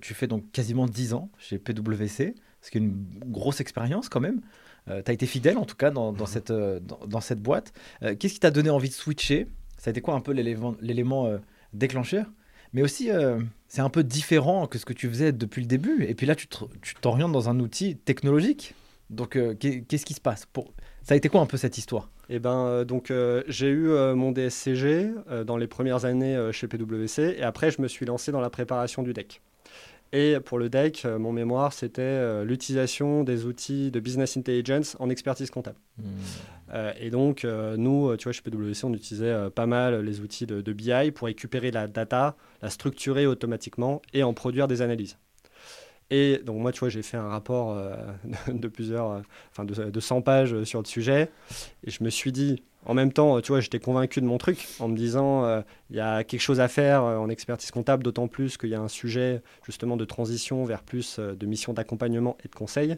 [0.00, 4.20] tu fais donc quasiment 10 ans chez PwC, ce qui est une grosse expérience quand
[4.20, 4.40] même.
[4.86, 6.30] tu as été fidèle en tout cas dans, dans mhm.
[6.30, 7.72] cette, dans, cette boîte.
[8.00, 9.48] Qu'est-ce qui t'a donné envie de switcher?
[9.76, 11.38] Ça a été quoi un peu l'élément
[11.74, 12.26] déclencheur?
[12.74, 16.04] Mais aussi euh, c'est un peu différent que ce que tu faisais depuis le début.
[16.04, 16.46] Et puis là, tu
[17.00, 18.74] t'orientes dans un outil technologique.
[19.10, 20.44] Donc, euh, qu'est-ce qui se passe?
[20.46, 20.74] Pour...
[21.04, 22.08] Ça a été quoi un peu cette histoire?
[22.30, 23.12] Eh ben, euh, donc
[23.46, 25.10] j'ai eu mon DSCG
[25.46, 29.02] dans les premières années chez PwC, et après je me suis lancé dans la préparation
[29.02, 29.42] du deck.
[30.12, 35.50] Et pour le deck, mon mémoire, c'était l'utilisation des outils de business intelligence en expertise
[35.50, 35.76] comptable.
[35.98, 36.92] Hmm.
[37.00, 40.72] et donc, nous, tu vois, chez PwC, on utilisait pas mal les outils de, de
[40.72, 45.18] BI pour récupérer la data, la structurer automatiquement et en produire des analyses.
[46.16, 47.96] Et donc moi, tu vois, j'ai fait un rapport euh,
[48.48, 51.28] de plusieurs, euh, enfin de, 100 pages sur le sujet.
[51.82, 54.68] Et je me suis dit, en même temps, tu vois, j'étais convaincu de mon truc
[54.78, 58.28] en me disant, euh, il y a quelque chose à faire en expertise comptable, d'autant
[58.28, 62.48] plus qu'il y a un sujet justement de transition vers plus de missions d'accompagnement et
[62.48, 62.96] de conseil.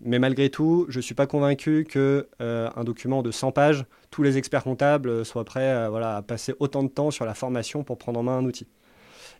[0.00, 4.22] Mais malgré tout, je ne suis pas convaincu qu'un un document de 100 pages, tous
[4.22, 7.98] les experts comptables soient prêts voilà, à passer autant de temps sur la formation pour
[7.98, 8.68] prendre en main un outil.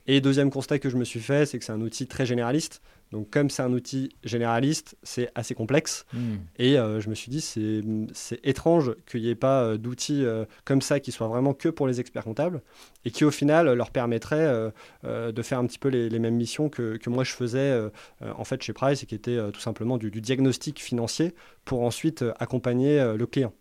[0.09, 2.81] Et deuxième constat que je me suis fait, c'est que c'est un outil très généraliste.
[3.13, 6.07] Donc comme c'est un outil généraliste, c'est assez complexe.
[6.15, 6.37] Hmm.
[6.59, 10.47] Et euh, je me suis dit, c'est étrange qu'il n'y ait pas euh, d'outils euh,
[10.65, 12.63] comme ça qui soient vraiment que pour les experts comptables
[13.05, 14.71] et qui au final leur permettraient
[15.05, 17.89] de faire un petit peu les, mêmes missions que, que, moi je faisais
[18.21, 22.25] en fait chez Price et qui était tout simplement du, du, diagnostic financier pour ensuite
[22.39, 23.55] accompagner le client.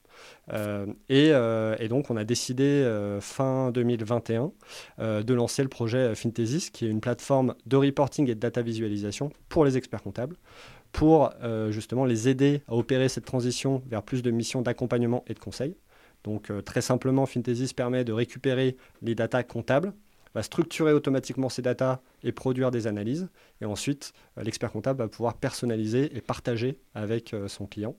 [0.54, 4.52] Euh, euh, et, donc, on a décidé euh, fin 2021
[5.00, 9.32] de lancer le projet Finthesis, qui est une plateforme de reporting et de data visualisation
[9.50, 10.36] pour les experts comptables,
[10.92, 11.32] pour
[11.70, 15.76] justement les aider à opérer cette transition vers plus de missions d'accompagnement et de conseil.
[16.24, 19.94] Donc, très simplement, Finthesis permet de récupérer les datas comptables
[20.38, 23.28] va structurer automatiquement ces datas et produire des analyses.
[23.62, 27.96] Et ensuite, l'expert comptable va pouvoir personnaliser et partager avec son client.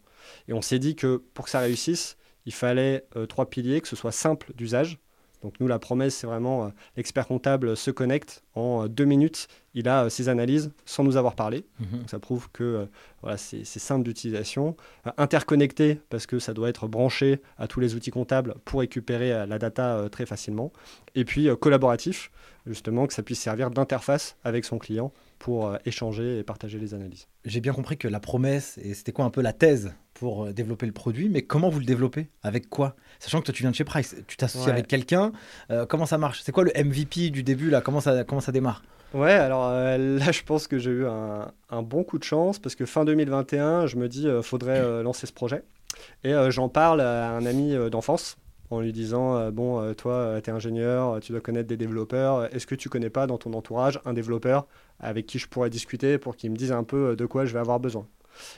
[0.46, 2.16] Et on s'est dit que pour que ça réussisse,
[2.48, 4.98] il fallait euh, trois piliers, que ce soit simple d'usage.
[5.42, 9.48] Donc nous, la promesse, c'est vraiment euh, l'expert comptable se connecte en euh, deux minutes,
[9.74, 11.64] il a ses analyses sans nous avoir parlé.
[11.78, 12.08] Mhm.
[12.08, 12.88] ça prouve que
[13.22, 14.76] voilà, c'est simple d'utilisation.
[15.16, 19.58] interconnecté, parce que ça doit être branché à tous les outils comptables pour récupérer la
[19.58, 20.72] data très facilement.
[21.14, 22.32] Et puis collaboratif,
[22.68, 27.26] justement, que ça puisse servir d'interface avec son client pour échanger et partager les analyses.
[27.44, 30.52] J'ai bien compris que la promesse, et c'était quoi un peu la thèse pour euh,
[30.52, 32.28] développer le produit, mais comment vous le développez?
[32.42, 32.96] Avec quoi?
[33.20, 35.32] Sachant que toi, tu viens de chez Price, tu t'associes avec quelqu'un,
[35.70, 36.42] euh, comment ça marche?
[36.42, 37.80] C'est quoi le MVP du début là?
[37.80, 38.82] Comment ça, comment ça démarre?
[39.14, 42.74] Ouais, alors euh, là, je pense que j'ai eu un, bon coup de chance parce
[42.74, 45.62] que fin 2021, je me dis, il faudrait lancer ce projet.
[46.24, 48.36] Et j'en parle à un ami d'enfance
[48.70, 52.54] en lui disant Bon, toi, tu es ingénieur, tu dois connaître des développeurs.
[52.54, 54.66] Est-ce que tu connais pas dans ton entourage un développeur
[55.00, 57.60] avec qui je pourrais discuter pour qu'il me dise un peu de quoi je vais
[57.60, 58.06] avoir besoin?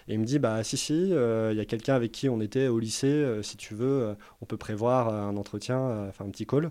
[0.09, 2.41] Et il me dit, bah si, si, euh, il y a quelqu'un avec qui on
[2.41, 6.31] était au lycée, euh, si tu veux, euh, on peut prévoir un entretien, enfin un
[6.31, 6.71] petit call.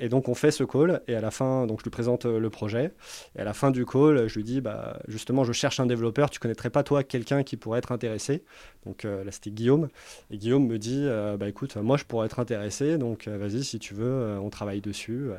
[0.00, 2.50] et donc on fait ce call, et à la fin, donc je lui présente le
[2.50, 2.92] projet,
[3.36, 6.30] et à la fin du call, je lui dis, bah justement, je cherche un développeur,
[6.30, 8.44] tu connaîtrais pas toi quelqu'un qui pourrait être intéressé.
[8.84, 9.88] Donc là, c'était Guillaume,
[10.30, 11.06] et Guillaume me dit,
[11.38, 15.30] bah écoute, moi je pourrais être intéressé, donc vas-y, si tu veux, on travaille dessus.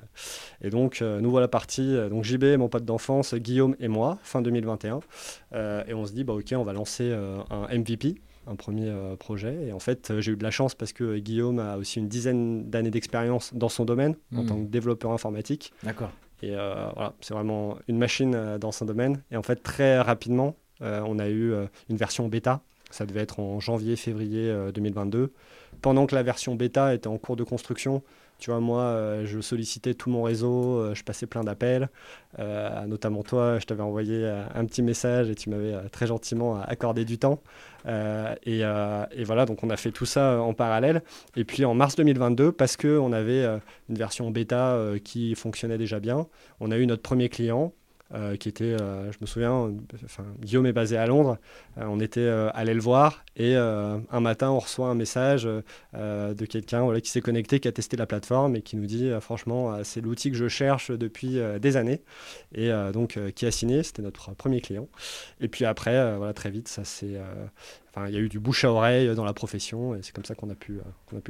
[0.62, 4.99] Et donc, nous voilà partis, donc JB, mon pote d'enfance, Guillaume et moi, fin 2021,
[5.88, 9.15] et on se dit, bah ok, on va lancer euh, un MVP, un premier euh,
[9.15, 9.67] projet.
[9.67, 12.08] Et en fait, euh, j'ai eu de la chance parce que Guillaume a aussi une
[12.08, 14.45] dizaine d'années d'expérience dans son domaine en hmm.
[14.45, 15.73] tant que développeur informatique.
[15.84, 16.12] D'accord.
[16.43, 19.23] Et voilà, c'est vraiment une machine dans son domaine.
[19.32, 21.52] Et en fait, très rapidement, on a eu
[21.89, 22.62] une version bêta.
[22.91, 25.34] Ça devait être en janvier-février 2022.
[25.82, 28.04] Pendant que la version bêta était en cours de construction,
[28.39, 31.89] tu vois, moi, euh, je sollicitais tout mon réseau, euh, je passais plein d'appels.
[32.38, 37.04] Euh, notamment toi, je t'avais envoyé un petit message et tu m'avais très gentiment accordé
[37.04, 37.41] du temps.
[38.45, 41.02] Et, et, voilà, donc on a fait tout ça en parallèle.
[41.36, 43.45] Et puis en mars 2022, parce qu'on avait
[43.89, 46.28] une version bêta qui fonctionnait déjà bien,
[46.60, 47.73] on a eu notre premier client
[48.39, 49.70] qui était, euh, je me souviens,
[50.39, 51.38] Guillaume est basé à Londres,
[51.78, 55.43] euh, on était allé le voir et un matin on reçoit un message
[55.93, 59.84] de quelqu'un qui s'est connecté, qui a testé la plateforme et qui nous dit franchement
[59.84, 62.02] c'est l'outil que je cherche depuis des années
[62.56, 64.88] et donc qui a signé, c'était notre premier client.
[65.41, 69.34] Et puis après, très vite, il y a eu du bouche à oreille dans la
[69.34, 70.82] profession et c'est comme ça qu'on a pu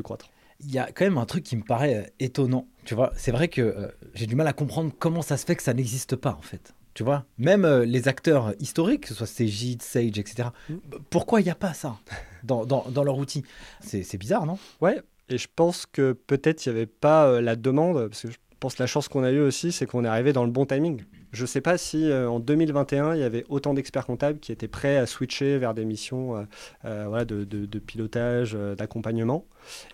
[0.04, 2.68] croître il y a quand même un truc qui me paraît euh, étonnant.
[2.86, 5.56] Tu vois, c'est vrai que euh, j'ai du mal à comprendre comment ça se fait
[5.56, 6.74] que ça n'existe pas en fait.
[6.94, 10.50] Tu vois, même euh, les acteurs historiques, que ce soit Cégide, Sage, etc.
[10.70, 10.76] Mm.
[11.10, 11.98] Pourquoi il n'y a pas ça
[12.44, 13.44] dans, dans, dans leur outil?
[13.82, 14.58] C'est bizarre, non?
[14.82, 18.38] Ouais, et je pense que peut-être il n'y avait pas la demande, parce que je
[18.60, 20.66] pense que la chance qu'on a eue aussi, c'est qu'on est arrivé dans le bon
[20.66, 21.04] timing.
[21.38, 24.52] Je ne sais pas si euh, en 2021, il y avait autant d'experts comptables qui
[24.52, 26.44] étaient prêts à switcher vers des missions euh,
[26.86, 29.46] euh, voilà, de, de, pilotage, d'accompagnement.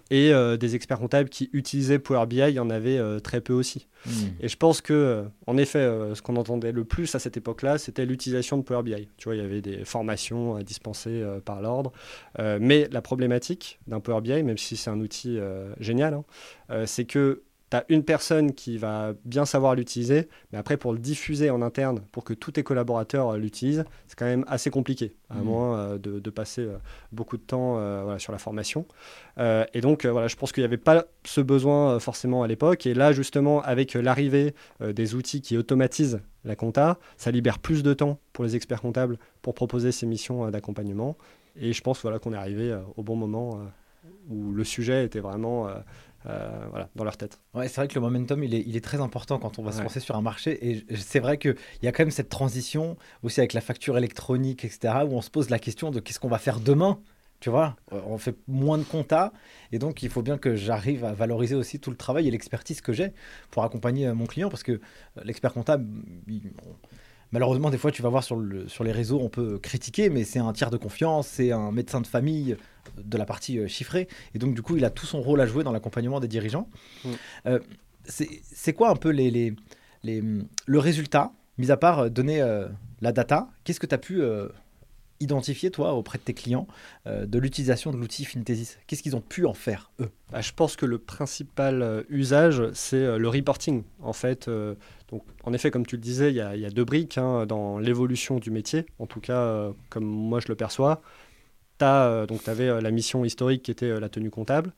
[0.10, 3.88] Et des experts comptables qui utilisaient Power BI, il y en avait très peu aussi.
[4.06, 4.27] Hmm.
[4.39, 8.06] Et je pense que, en effet, ce qu'on entendait le plus à cette époque-là, c'était
[8.06, 9.08] l'utilisation de Power BI.
[9.17, 11.91] Tu vois, il y avait des formations dispensées par l'ordre.
[12.38, 15.39] mais la problématique d'un Power BI, même si c'est un outil
[15.79, 16.13] génial,
[16.69, 17.41] hein, c'est que
[17.73, 21.63] tu as une personne qui va bien savoir l'utiliser, mais après pour le diffuser en
[21.63, 25.43] interne, pour que tous tes collaborateurs euh, l'utilisent, c'est quand même assez compliqué, à Mhm.
[25.43, 26.77] moins euh, de, de passer euh,
[27.12, 28.86] beaucoup de temps voilà, sur la formation.
[29.39, 32.86] Et donc, voilà, je pense qu'il n'y avait pas ce besoin forcément à l'époque.
[32.86, 37.93] Et là, justement, avec l'arrivée des outils qui automatisent la compta, ça libère plus de
[37.93, 41.17] temps pour les experts comptables pour proposer ces missions d'accompagnement.
[41.59, 43.59] Et je pense voilà, qu'on est arrivé au bon moment
[44.30, 45.76] où le sujet était vraiment euh,
[46.28, 47.39] euh, voilà, dans leur tête.
[47.54, 49.72] Ouais, c'est vrai que le momentum, il est, il est très important quand on va
[49.72, 49.84] se Ouais.
[49.84, 50.70] lancer sur un marché.
[50.72, 54.63] Et c'est vrai qu'il y a quand même cette transition aussi avec la facture électronique,
[54.66, 57.00] etc., où on se pose la question de qu'est-ce qu'on va faire demain.
[57.42, 59.34] Tu vois, on fait moins de compta.
[59.74, 62.80] Et donc, il faut bien que j'arrive à valoriser aussi tout le travail et l'expertise
[62.80, 63.12] que j'ai
[63.52, 64.50] pour accompagner euh, mon client.
[64.50, 64.80] Parce que
[65.26, 65.86] l'expert comptable,
[66.30, 66.76] il- on-
[67.34, 70.24] malheureusement, des fois, tu vas voir sur, le, sur les réseaux, on peut critiquer, mais
[70.24, 72.56] c'est un tiers de confiance, c'est un médecin de famille
[72.98, 74.08] de la partie euh, chiffrée.
[74.34, 76.69] Et donc, du coup, il a tout son rôle à jouer dans l'accompagnement des dirigeants.
[77.04, 77.10] Mm.
[77.48, 77.60] Euh,
[78.06, 79.56] c'est quoi un peu les, les,
[80.04, 80.24] les-
[80.65, 82.67] le résultat, mis à part euh, donner euh,
[83.02, 83.50] la data?
[83.63, 84.22] Qu'est-ce que tu as pu
[85.19, 86.67] identifier, toi, auprès de tes clients,
[87.08, 90.10] euh, de l'utilisation de l'outil Fintesis Qu'est-ce qu'ils ont pu en faire, eux?
[90.32, 93.84] Bah, je pense que le principal euh, usage, c'est euh, le reporting.
[94.02, 94.49] En fait,
[95.10, 98.39] donc, en effet, comme tu le disais, il y a, deux briques hein, dans l'évolution
[98.39, 101.02] du métier, en tout cas, comme moi je le perçois.
[101.80, 104.73] Tu avais la mission historique qui était la tenue comptable.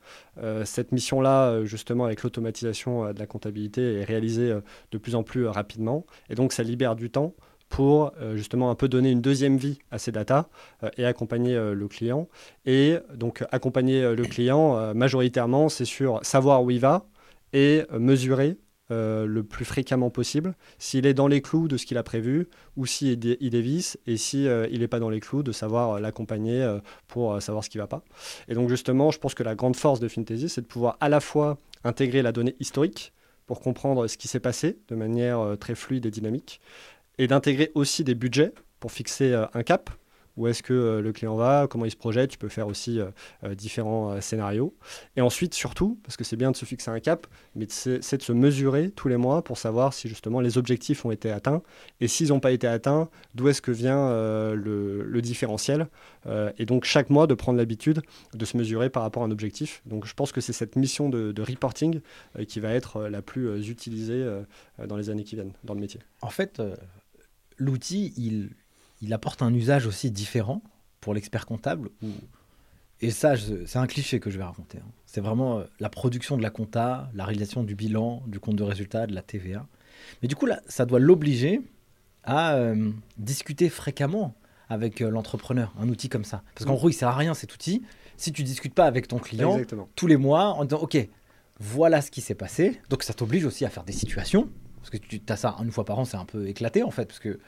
[0.64, 4.52] Cette mission-là, justement, avec l'automatisation de la comptabilité, est réalisée
[4.90, 6.04] de plus en plus rapidement.
[6.30, 7.34] Et donc, ça libère du temps
[7.68, 10.46] pour euh, justement un peu donner une deuxième vie à ces datas
[10.82, 12.28] euh, et accompagner euh, le client.
[12.64, 17.06] Et donc accompagner le client, majoritairement, c'est sur savoir où il va
[17.52, 18.58] et mesurer
[18.90, 22.86] le plus fréquemment possible s'il est dans les clous de ce qu'il a prévu ou
[22.86, 26.76] s'il il dévisse et si euh, il n'est pas dans les clous de savoir l'accompagner
[27.08, 28.02] pour savoir ce qui ne va pas.
[28.48, 31.08] Et donc justement, je pense que la grande force de Fintesis, c'est de pouvoir à
[31.08, 33.12] la fois intégrer la donnée historique
[33.46, 36.60] pour comprendre ce qui s'est passé de manière très fluide et dynamique
[37.18, 39.90] et d'intégrer aussi des budgets pour fixer euh, un cap.
[40.36, 43.00] Où est-ce que euh, le client va, comment il se projette, tu peux faire aussi
[43.00, 44.76] euh, différents scénarios.
[45.16, 48.22] Et ensuite, surtout, parce que c'est bien de se fixer un cap, mais c'est de
[48.22, 51.62] se mesurer tous les mois pour savoir si justement les objectifs ont été atteints.
[52.02, 54.10] Et s'ils n'ont pas été atteints, d'où est-ce que vient
[54.54, 55.88] le, différentiel.
[56.58, 58.02] Et donc chaque mois, de prendre l'habitude
[58.34, 59.80] de se mesurer par rapport à un objectif.
[59.86, 62.00] Donc je pense que c'est cette mission de, de reporting
[62.46, 64.22] qui va être la plus utilisée
[64.86, 66.00] dans les années qui viennent dans le métier.
[66.20, 66.60] En fait,
[67.56, 68.50] l'outil, il,
[69.02, 70.62] il apporte un usage aussi différent
[71.00, 71.90] pour l'expert comptable.
[72.02, 72.08] où-
[73.00, 73.34] Et ça,
[73.66, 74.78] c'est un cliché que je vais raconter.
[74.78, 74.90] hein.
[75.04, 78.62] C'est vraiment euh, la production de la compta, la réalisation du bilan, du compte de
[78.62, 79.66] résultat, de la TVA.
[80.22, 81.60] Mais du coup, là, ça doit l'obliger
[82.24, 84.34] à euh, discuter fréquemment
[84.68, 86.42] avec euh, l'entrepreneur, un outil comme ça.
[86.54, 86.76] Parce qu'en Mm.
[86.76, 87.82] gros, il sert à rien cet outil
[88.16, 89.88] si tu discutes pas avec ton client Exactement.
[89.94, 90.96] tous les mois en disant ok
[91.60, 94.48] voilà ce qui s'est passé donc ça t'oblige aussi à faire des situations
[94.88, 97.06] parce que tu as ça une fois par an c'est un peu éclaté en fait
[97.06, 97.38] parce que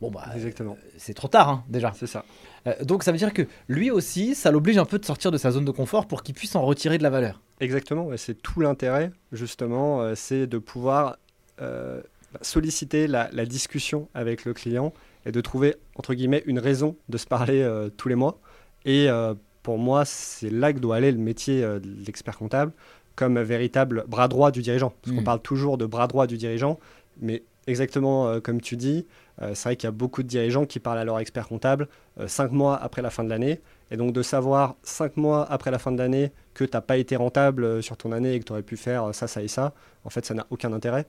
[0.00, 0.76] bon bah Exactement.
[0.96, 2.24] c'est trop tard hein, déjà C'est ça.
[2.66, 5.38] Euh, donc ça veut dire que lui aussi ça l'oblige un peu de sortir de
[5.38, 8.60] sa zone de confort pour qu'il puisse en retirer de la valeur Exactement, c'est tout
[8.60, 11.16] l'intérêt, justement, euh, c'est de pouvoir
[11.62, 12.02] euh,
[12.42, 14.92] solliciter la, la discussion avec le client
[15.24, 18.38] et de trouver, entre guillemets, une raison de se parler euh, tous les mois.
[18.84, 22.72] Et euh, pour moi, c'est là que doit aller le métier euh, de l'expert comptable,
[23.16, 24.92] comme véritable bras droit du dirigeant.
[25.02, 25.24] Parce qu'on Mm.
[25.24, 26.78] parle toujours de bras droit du dirigeant,
[27.20, 29.06] mais exactement euh, comme tu dis,
[29.42, 31.88] euh, c'est vrai qu'il y a beaucoup de dirigeants qui parlent à leur expert comptable
[32.20, 33.60] euh, cinq mois après la fin de l'année.
[33.90, 36.96] Et donc de savoir cinq mois après la fin de l'année que tu n'as pas
[36.96, 39.48] été rentable euh, sur ton année et que tu aurais pu faire ça, ça et
[39.48, 39.74] ça,
[40.04, 41.06] en fait, ça n'a aucun intérêt.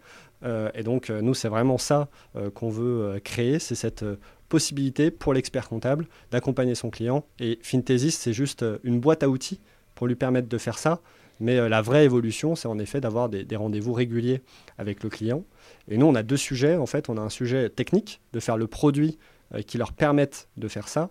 [0.75, 2.09] Et donc, nous, c'est vraiment ça
[2.53, 4.05] qu'on veut créer, c'est cette
[4.49, 7.25] possibilité pour l'expert comptable d'accompagner son client.
[7.39, 9.59] Et Fintesis, c'est juste une boîte à outils
[9.95, 11.01] pour lui permettre de faire ça.
[11.39, 14.41] Mais euh, la vraie évolution, c'est en effet d'avoir des, des rendez-vous réguliers
[14.77, 15.43] avec le client.
[15.89, 16.75] Et nous, on a deux sujets.
[16.75, 19.17] En fait, on a un sujet technique, de faire le produit
[19.53, 21.09] euh, qui leur permette de faire ça.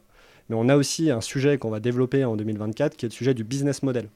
[0.49, 3.35] Mais on a aussi un sujet qu'on va développer en 2024 qui est le sujet
[3.35, 4.09] du business model.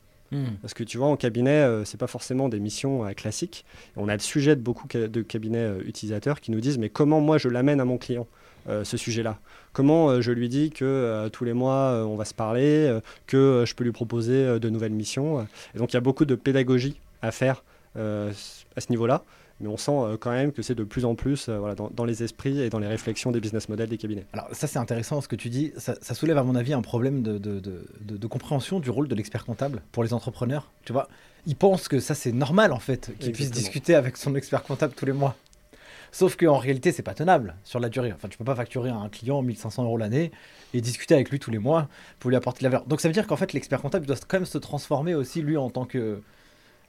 [0.63, 3.65] Parce que tu vois, en cabinet, euh, c'est pas forcément des missions euh, classiques.
[3.97, 6.89] On a le sujet de beaucoup ca- de cabinets euh, utilisateurs qui nous disent mais
[6.89, 8.29] comment moi je l'amène à mon client?
[8.69, 9.39] Euh, ce sujet-là
[9.73, 13.65] Comment euh, je lui dis que euh, tous les mois on va se parler, que
[13.67, 16.97] je peux lui proposer de nouvelles missions Et donc il y a beaucoup de pédagogie
[17.23, 17.63] à faire
[17.97, 19.23] à ce niveau-là.
[19.63, 22.23] Mais on sent quand même que c'est de plus en plus voilà, dans, dans les
[22.23, 24.25] esprits et dans les réflexions des business models des cabinets.
[24.33, 26.81] Alors ça c'est intéressant ce que tu dis, ça, ça soulève à mon avis un
[26.81, 30.71] problème de, de- de- de- de compréhension du rôle de l'expert comptable pour les entrepreneurs.
[30.87, 31.09] Tu vois,
[31.47, 34.95] ils pensent que ça c'est normal en fait, qu'ils puissent discuter avec son expert comptable
[34.97, 35.37] tous les mois.
[36.13, 38.13] Sauf qu'en réalité c'est pas tenable sur la durée.
[38.13, 40.31] Enfin tu peux pas facturer à un client 1500 euros l'année
[40.75, 42.87] et discuter avec lui tous les mois pour lui apporter de la valeur.
[42.87, 45.57] Donc ça veut dire qu'en fait l'expert comptable doit quand même se transformer aussi lui
[45.57, 46.21] en tant que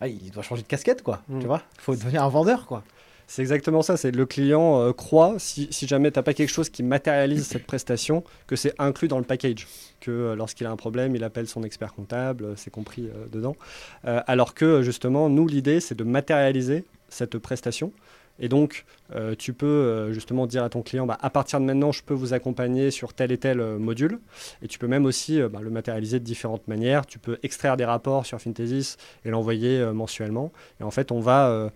[0.01, 1.21] ah, il doit changer de casquette, quoi.
[1.29, 1.39] Mm.
[1.39, 2.83] Tu vois Il faut devenir un vendeur, quoi.
[3.27, 6.49] C'est exactement ça, c'est le client euh, croit, si, si jamais tu n'as pas quelque
[6.49, 9.67] chose qui matérialise cette prestation, que c'est inclus dans le package,
[10.01, 13.55] que euh, lorsqu'il a un problème, il appelle son expert comptable, euh, c'est compris dedans.
[14.03, 17.93] Alors que justement, nous, l'idée, c'est de matérialiser cette prestation.
[18.41, 21.65] Et donc, euh, tu peux euh, justement dire à ton client, bah, à partir de
[21.65, 24.19] maintenant, je peux vous accompagner sur tel et tel euh, module.
[24.63, 27.05] Et tu peux même aussi bah, le matérialiser de différentes manières.
[27.05, 30.51] Tu peux extraire des rapports sur Fintesis et l'envoyer mensuellement.
[30.79, 31.71] Et en fait, on va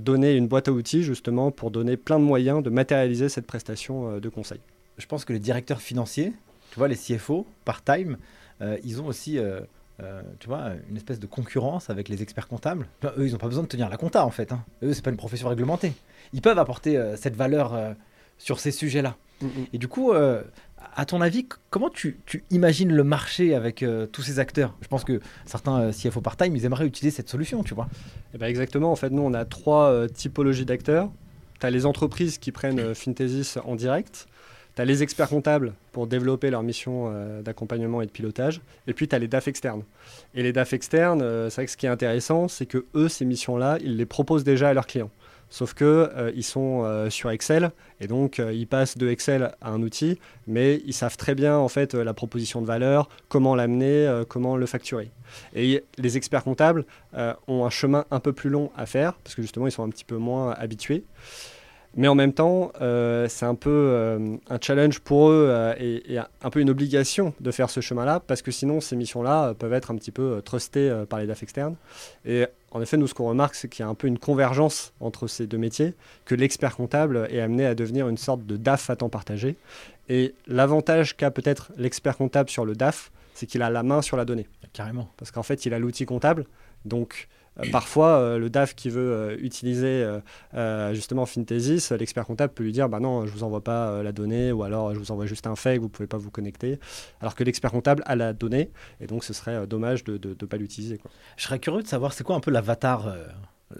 [0.00, 4.18] donner une boîte à outils justement pour donner plein de moyens de matérialiser cette prestation
[4.18, 4.60] de conseil.
[4.96, 6.32] Je pense que les directeurs financiers,
[6.70, 8.16] tu vois, les CFO, part-time,
[8.84, 9.38] ils ont aussi,
[10.02, 12.86] euh, tu vois, une espèce de concurrence avec les experts comptables.
[13.02, 14.52] Enfin, eux, ils n'ont pas besoin de tenir la compta, en fait.
[14.52, 14.64] hein.
[14.82, 15.92] Eux, c'est pas une profession réglementée.
[16.32, 17.92] Ils peuvent apporter euh, cette valeur euh,
[18.38, 19.16] sur ces sujets-là.
[19.74, 24.38] Et du coup, à ton avis, comment tu, tu imagines le marché avec tous ces
[24.38, 24.74] acteurs?
[24.80, 27.86] Je pense que certains CFO part-time, ils aimeraient utiliser cette solution, tu vois.
[28.32, 31.10] Eh ben exactement, en fait, nous, on a trois typologies d'acteurs.
[31.60, 34.26] Tu as les entreprises qui prennent Fintesis en direct.
[34.76, 38.60] Tu as les experts comptables pour développer leur mission euh, d'accompagnement et de pilotage.
[38.86, 39.82] Et puis, tu as les DAF externes.
[40.34, 43.08] Et les DAF externes, euh, c'est vrai que ce qui est intéressant, c'est que eux,
[43.08, 45.10] ces missions-là, ils les proposent déjà à leurs clients.
[45.48, 49.70] Sauf que euh, ils sont euh, sur Excel et donc ils passent de Excel à
[49.70, 54.22] un outil, mais ils savent très bien en fait la proposition de valeur, comment l'amener,
[54.28, 55.12] comment le facturer.
[55.54, 56.84] Et les experts comptables
[57.46, 59.88] ont un chemin un peu plus long à faire parce que justement ils sont un
[59.88, 61.04] petit peu moins habitués.
[61.96, 66.14] Mais en même temps, euh, c'est un peu euh, un challenge pour eux euh, et,
[66.14, 69.72] et un peu une obligation de faire ce chemin-là parce que sinon ces missions-là peuvent
[69.72, 71.74] être un petit peu trustées par les DAF externes.
[72.26, 74.92] Et en effet, nous ce qu'on remarque, c'est qu'il y a un peu une convergence
[75.00, 75.94] entre ces deux métiers,
[76.26, 79.56] que l'expert comptable est amené à devenir une sorte de DAF à temps partagé.
[80.10, 84.16] Et l'avantage qu'a peut-être l'expert comptable sur le DAF, c'est qu'il a la main sur
[84.18, 85.08] la donnée Carrément.
[85.16, 86.44] parce qu'en fait, il a l'outil comptable.
[86.84, 87.28] Donc,
[87.72, 90.20] parfois, euh, le DAF qui veut euh, utiliser euh,
[90.54, 93.88] euh, justement Fintesis, euh, l'expert comptable peut lui dire bah non, je vous envoie pas
[93.88, 96.30] euh, la donnée, ou alors je vous envoie juste un fait, vous pouvez pas vous
[96.30, 96.78] connecter.
[97.20, 100.46] Alors que l'expert comptable a la donnée, et donc ce serait euh, dommage de ne
[100.46, 101.00] pas l'utiliser.
[101.36, 103.26] Je serais curieux de savoir c'est quoi un peu l'avatar, euh,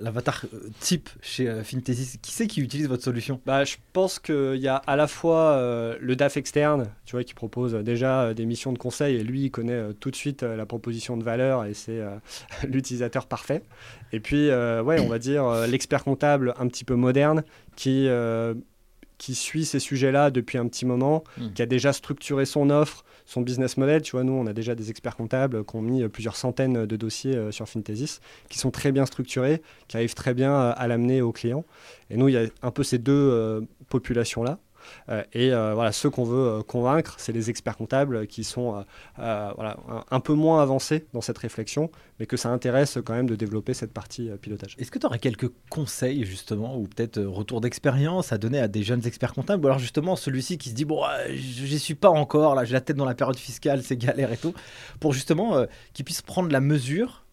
[0.00, 2.18] l'avatar euh, type chez euh, Fintesis.
[2.20, 3.40] Qui c'est qui utilise votre solution?
[3.46, 7.22] Bah, je pense qu'il y a à la fois euh, le DAF externe, tu vois,
[7.24, 10.16] qui propose déjà euh, des missions de conseil, et lui, il connaît euh, tout de
[10.16, 12.16] suite euh, la proposition de valeur, et c'est euh,
[12.68, 13.62] l'utilisateur parfait.
[14.12, 17.44] Et puis, euh, ouais, on va dire euh, l'expert comptable un petit peu moderne,
[17.76, 18.54] qui, euh,
[19.18, 21.52] qui suit ces sujets-là depuis un petit moment, Mm.
[21.54, 24.00] qui a déjà structuré son offre, son business model.
[24.00, 26.86] Tu vois, nous, on a déjà des experts comptables qui ont mis euh, plusieurs centaines
[26.86, 30.72] de dossiers euh, sur Fintesis, qui sont très bien structurés, qui arrivent très bien euh,
[30.76, 31.64] à l'amener aux clients.
[32.08, 34.58] Et nous, il y a un peu ces deux populations-là.
[35.08, 38.84] Euh, et euh, voilà, ceux qu'on veut euh, convaincre, c'est les experts comptables qui sont
[39.16, 39.76] voilà,
[40.10, 43.74] un, peu moins avancés dans cette réflexion, mais que ça intéresse quand même de développer
[43.74, 44.76] cette partie pilotage.
[44.78, 48.82] Est-ce que tu aurais quelques conseils justement, ou peut-être retour d'expérience à donner à des
[48.82, 52.54] jeunes experts comptables, ou alors justement celui-ci qui se dit bon, j'y suis pas encore,
[52.54, 54.54] là j'ai la tête dans la période fiscale, c'est galère et tout,
[55.00, 57.24] pour justement qu'il puisse prendre la mesure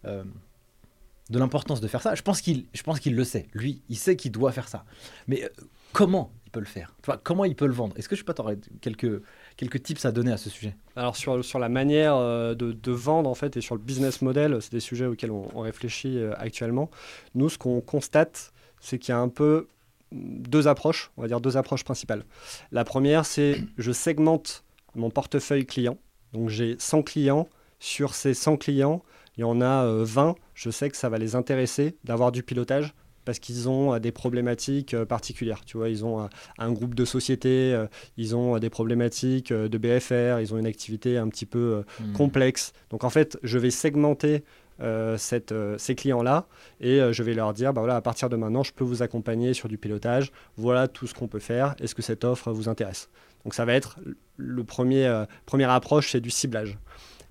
[1.30, 2.16] de l'importance de faire ça.
[2.16, 2.66] Je pense qu'il,
[3.02, 3.48] qu'il le sait.
[3.54, 4.86] Lui, il sait qu'il doit faire ça.
[5.28, 5.50] Mais
[5.92, 7.96] comment le faire Comment il peut le vendre?
[7.98, 9.22] Est-ce que je sais pas, tu aurais quelques
[9.58, 10.76] quelques tips à donner à ce sujet?
[10.96, 14.62] Alors sur, sur la manière euh, de, vendre en fait et sur le business model,
[14.62, 16.90] c'est des sujets auxquels on, on réfléchit euh, actuellement.
[17.36, 19.68] Nous, ce qu'on constate, c'est qu'il y a un peu
[20.12, 22.24] deux approches, on va dire deux approches principales.
[22.72, 24.64] La première, c'est je segmente
[24.96, 25.98] mon portefeuille client.
[26.34, 27.48] Donc j'ai 100 clients.
[27.80, 29.04] Sur ces 100 clients,
[29.38, 30.36] il y en a euh, 20.
[30.54, 32.94] Je sais que ça va les intéresser d'avoir du pilotage
[33.26, 35.64] parce qu'ils ont euh, des problématiques euh, particulières.
[35.66, 39.52] Tu vois, ils ont un, un groupe de sociétés, euh, ils ont euh, des problématiques
[39.52, 42.74] euh, de BFR, ils ont une activité un petit peu euh, complexe.
[42.90, 44.44] Donc en fait, je vais segmenter
[44.82, 46.48] euh, cette, euh, ces clients-là
[46.82, 49.04] et euh, je vais leur dire, bah voilà, à partir de maintenant, je peux vous
[49.04, 50.32] accompagner sur du pilotage.
[50.58, 51.76] Voilà tout ce qu'on peut faire.
[51.80, 53.10] Est-ce que cette offre vous intéresse?
[53.44, 54.00] Donc ça va être
[54.38, 56.78] le premier, euh, première approche, c'est du ciblage.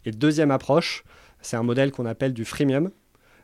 [0.04, 1.04] Et deuxième approche,
[1.40, 2.90] c'est un modèle qu'on appelle du freemium.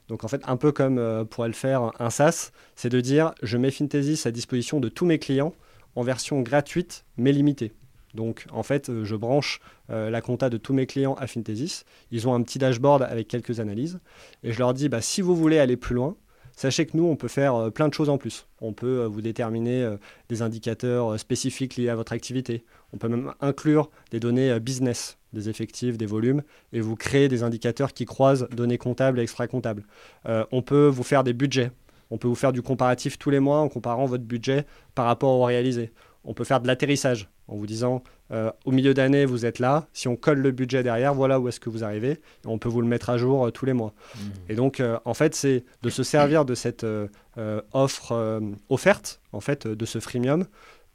[0.09, 3.33] Donc en fait, un peu comme euh, pourrait le faire un SaaS, c'est de dire,
[3.43, 5.55] je mets Fintesis à disposition de tous mes clients
[5.95, 7.73] en version gratuite mais limitée.
[8.15, 11.85] Donc en fait, euh, je branche euh, la compta de tous mes clients à Fintesis.
[12.11, 14.01] Ils ont un petit dashboard avec quelques analyses.
[14.43, 16.17] Et je leur dis, bah, si vous voulez aller plus loin,
[16.59, 18.47] sachez que nous, on peut faire euh, plein de choses en plus.
[18.61, 19.97] On peut euh, vous déterminer euh,
[20.29, 22.65] des indicateurs spécifiques liés à votre activité.
[22.93, 26.43] On peut même inclure des données business, des effectifs, des volumes,
[26.73, 29.85] et vous créer des indicateurs qui croisent données comptables et extra-comptables.
[30.25, 31.71] On peut vous faire des budgets.
[32.11, 35.39] On peut vous faire du comparatif tous les mois en comparant votre budget par rapport
[35.39, 35.93] au réalisé.
[36.29, 39.87] On peut faire de l'atterrissage en vous disant euh, au milieu d'année, vous êtes là.
[39.95, 42.21] Si on colle le budget derrière, voilà où est-ce que vous arrivez.
[42.45, 43.95] on peut vous le mettre à jour euh, tous les mois.
[44.15, 44.21] Mmh.
[44.51, 46.87] Et donc, euh, en fait, c'est de se servir de cette
[47.73, 50.45] offre offerte, en fait, de ce freemium,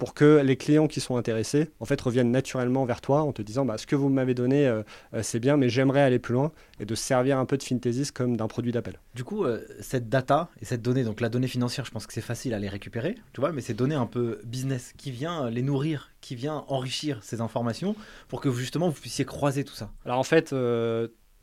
[0.03, 3.41] pour que les clients qui sont intéressés en fait reviennent naturellement vers toi en te
[3.41, 4.83] disant bah, ce que vous m'avez donné euh,
[5.13, 6.51] euh, c'est bien mais j'aimerais aller plus loin
[6.81, 8.99] et de servir un peu de Fintesis comme d'un produit d'appel.
[9.15, 12.11] Du coup euh, cette data et cette donnée donc la donnée financière je pense que
[12.11, 15.49] c'est facile à les récupérer tu vois mais ces données un peu business qui vient
[15.49, 17.95] les nourrir qui vient enrichir ces informations
[18.27, 19.89] pour que justement vous puissiez croiser tout ça.
[20.03, 20.53] Alors en fait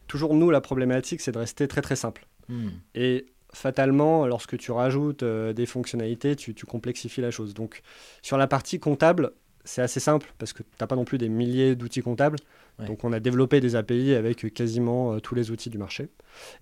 [0.07, 2.27] toujours nous la problématique c'est de rester très très simple.
[2.51, 2.69] Hmm.
[2.95, 7.55] Et fatalement, lorsque tu rajoutes euh, des fonctionnalités, tu, complexifies la chose.
[7.55, 7.83] Donc,
[8.23, 9.33] sur la partie comptable,
[9.65, 12.39] c'est assez simple parce que tu n'as pas non plus des milliers d'outils comptables.
[12.87, 16.09] Donc, on a développé des API avec quasiment euh, tous les outils du marché.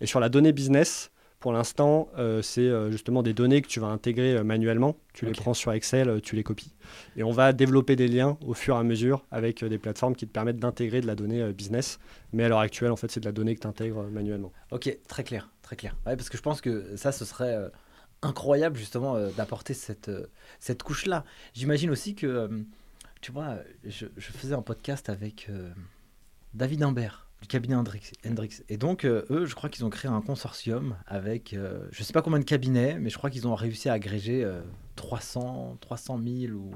[0.00, 3.78] Et sur la donnée business, pour l'instant, euh, c'est euh, justement des données que tu
[3.78, 4.96] vas intégrer euh, manuellement.
[5.14, 6.72] Tu les prends sur Excel, tu les copies.
[7.16, 10.26] Et on va développer des liens au fur et à mesure avec des plateformes qui
[10.26, 12.00] te permettent d'intégrer de la donnée business.
[12.32, 14.52] Mais à l'heure actuelle, en fait, c'est de la donnée que tu intègres manuellement.
[14.72, 15.94] Ok, très clair, très clair.
[16.04, 17.70] parce que je pense que ça, ce serait
[18.22, 20.10] incroyable justement d'apporter cette,
[20.60, 21.24] cette couche-là.
[21.52, 22.64] J'imagine aussi que,
[23.20, 25.50] tu vois, je, faisais un podcast avec
[26.54, 28.12] David Imbert du cabinet Hendrix.
[28.70, 32.04] Et donc, euh, eux, je crois qu'ils ont créé un consortium avec, euh, je ne
[32.04, 34.50] sais pas combien de cabinets, mais je crois qu'ils ont réussi à agréger
[34.96, 36.70] 300, 300 000 ou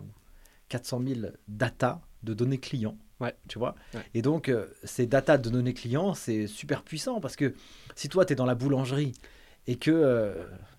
[0.69, 2.99] 400 000 data de données clients.
[3.23, 3.35] Ouais.
[3.49, 3.75] Tu vois
[4.13, 7.55] Et donc, euh, ces data de données clients, c'est super puissant parce que
[7.95, 9.13] si toi, tu es dans la boulangerie
[9.67, 10.37] et que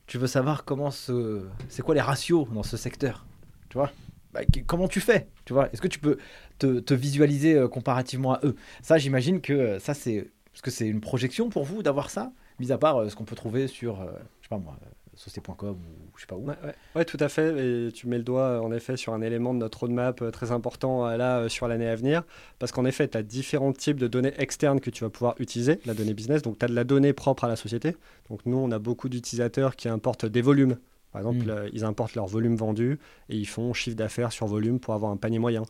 [0.08, 1.44] tu veux savoir comment ce...
[1.70, 3.26] c'est quoi les ratios dans ce secteur,
[3.70, 3.92] tu vois
[4.34, 5.70] bah, comment tu fais Tu vois?
[5.72, 6.18] Est-ce que tu peux
[6.58, 8.56] te, visualiser euh, comparativement à eux?
[8.82, 10.16] Ça, j'imagine que euh, ça, c'est.
[10.16, 13.24] Est-ce que c'est une projection pour vous d'avoir ça Mis à part euh, ce qu'on
[13.24, 14.78] peut trouver sur, je sais pas moi,
[15.16, 16.48] société.com ou je sais pas où.
[16.96, 17.88] Ouais, tout à fait.
[17.88, 21.08] Et tu mets le doigt en effet sur un élément de notre roadmap très important
[21.16, 22.24] là sur l'année à venir.
[22.60, 25.80] Parce qu'en effet, tu as différents types de données externes que tu vas pouvoir utiliser,
[25.86, 26.42] la donnée business.
[26.42, 27.96] Donc tu as de la donnée propre à la société.
[28.30, 30.78] Donc nous, on a beaucoup d'utilisateurs qui importent des volumes
[31.14, 31.50] par exemple, mm.
[31.50, 33.00] euh, ils importent leur volume vendu
[33.30, 35.62] et ils font chiffre d'affaires sur volume pour avoir un panier moyen.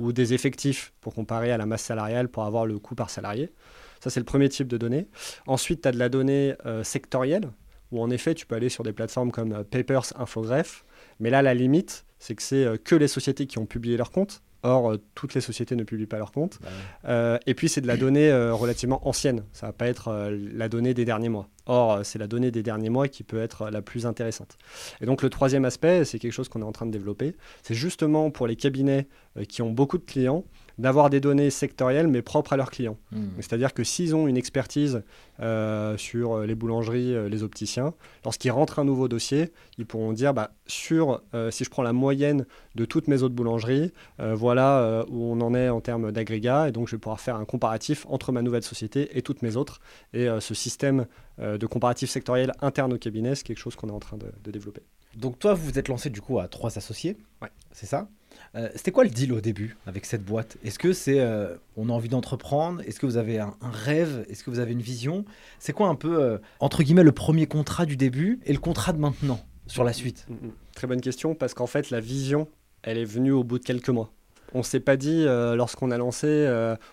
[0.00, 3.52] Ou des effectifs pour comparer à la masse salariale pour avoir le coût par salarié.
[4.00, 5.06] Ça, c'est le premier type de données.
[5.46, 7.50] Ensuite, tu as de la donnée euh, sectorielle,
[7.96, 10.84] où en effet, tu peux aller sur des plateformes comme euh, Papers, Infograph.
[11.20, 14.42] Mais là, la limite, c'est que c'est que les sociétés qui ont publié leur compte.
[14.66, 16.58] Or, euh, toutes les sociétés ne publient pas leurs comptes.
[16.60, 16.68] Bah
[17.06, 19.44] euh, et puis, c'est de la donnée euh, relativement ancienne.
[19.52, 21.48] Ça ne va pas être la donnée des derniers mois.
[21.66, 24.58] Or, c'est la donnée des derniers mois qui peut être la plus intéressante.
[25.00, 27.36] Et donc, le troisième aspect, c'est quelque chose qu'on est en train de développer.
[27.62, 29.06] C'est justement pour les cabinets
[29.48, 30.44] qui ont beaucoup de clients,
[30.78, 32.98] d'avoir des données sectorielles mais propres à leurs clients.
[33.12, 33.28] Hmm.
[33.38, 35.02] C'est-à-dire que s'ils ont une expertise
[35.40, 40.34] euh, sur les boulangeries, euh, les opticiens, lorsqu'ils rentrent un nouveau dossier, ils pourront dire
[40.34, 45.32] bah, sur, euh, si je prends la moyenne de toutes mes autres boulangeries, voilà où
[45.32, 48.32] on en est en termes d'agrégat, et donc je vais pouvoir faire un comparatif entre
[48.32, 49.80] ma nouvelle société et toutes mes autres.
[50.12, 51.06] Et ce système
[51.38, 54.50] de comparatif sectoriel interne au cabinet, c'est quelque chose qu'on est en train de, de
[54.50, 54.82] développer.
[55.16, 57.48] Donc toi, vous vous êtes lancé du coup à trois associés, ouais.
[57.72, 58.08] c'est ça?
[58.54, 60.56] Euh, c'était quoi le deal au début avec cette boîte?
[60.64, 62.82] Est-ce que c'est euh, on a envie d'entreprendre?
[62.86, 64.24] Est-ce que vous avez un, rêve?
[64.30, 65.24] Est-ce que vous avez une vision?
[65.58, 68.92] C'est quoi un peu euh, entre guillemets le premier contrat du début et le contrat
[68.92, 70.26] de maintenant sur la suite?
[70.28, 70.52] Mm, mm, mm.
[70.74, 72.48] Très bonne question parce qu'en fait la vision
[72.82, 74.12] elle est venue au bout de quelques mois.
[74.54, 76.48] On s'est pas dit lorsqu'on a lancé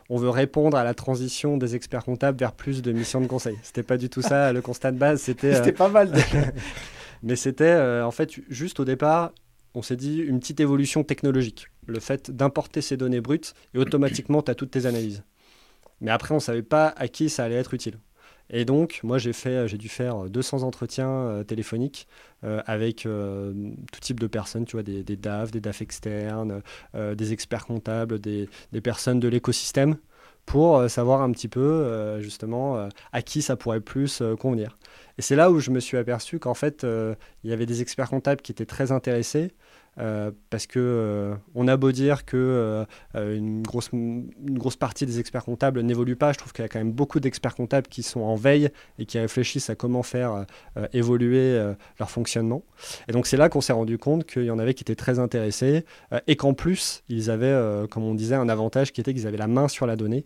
[0.10, 3.56] on veut répondre à la transition des experts comptables vers plus de missions de conseil.
[3.62, 5.22] C'était pas du tout ça le constat de base.
[5.22, 6.12] C'était c'était pas mal.
[7.24, 9.32] Mais c'était en fait juste au départ
[9.76, 11.68] on s'est dit une petite évolution technologique.
[11.86, 15.24] Le fait d'importer ces données brutes et automatiquement, tu as toutes tes analyses.
[16.02, 17.98] Mais après, on ne savait pas à qui ça allait être utile.
[18.50, 19.32] Et donc, moi, j'ai
[19.78, 22.08] dû faire 200 entretiens euh, téléphoniques
[22.44, 23.54] euh, avec euh,
[23.92, 26.62] tout type de personnes, tu vois, des, DAF, des DAF externes,
[26.94, 28.48] des experts comptables, des
[28.84, 29.98] personnes de l'écosystème,
[30.46, 34.78] pour savoir un petit peu, justement, à qui ça pourrait plus convenir.
[35.18, 36.86] Et c'est là où je me suis aperçu qu'en fait,
[37.44, 39.54] il y avait des experts comptables qui étaient très intéressés,
[40.00, 42.38] euh, parce que euh, on a beau dire que
[43.16, 46.66] euh, une, grosse, une grosse partie des experts comptables n'évolue pas, je trouve qu'il y
[46.66, 50.04] a quand même beaucoup d'experts comptables qui sont en veille et qui réfléchissent à comment
[50.04, 50.46] faire
[50.94, 51.60] évoluer
[52.00, 52.64] leur fonctionnement.
[53.08, 55.20] Et donc c'est là qu'on s'est rendu compte qu'il y en avait qui étaient très
[55.20, 55.86] intéressés
[56.28, 59.48] et qu'en plus ils avaient, comme on disait, un avantage qui était qu'ils avaient la
[59.48, 60.26] main sur la donnée.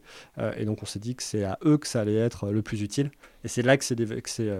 [0.57, 2.81] et donc on s'est dit que c'est à eux que ça allait être le plus
[2.81, 3.11] utile.
[3.47, 3.95] Et c'est là que s'est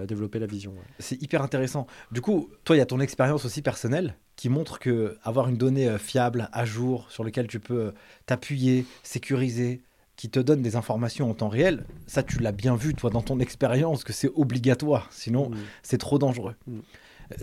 [0.06, 0.72] développé la vision.
[0.98, 1.86] C'est hyper intéressant.
[2.10, 5.58] Du coup, toi, il y a ton expérience aussi personnelle qui montre que avoir une
[5.58, 7.92] donnée euh, fiable, à jour, sur laquelle tu peux euh,
[8.24, 9.82] t'appuyer, sécuriser,
[10.16, 13.20] qui te donne des informations en temps réel, ça tu l'as bien vu toi dans
[13.20, 15.50] ton expérience que c'est obligatoire, sinon
[15.82, 16.54] c'est trop dangereux.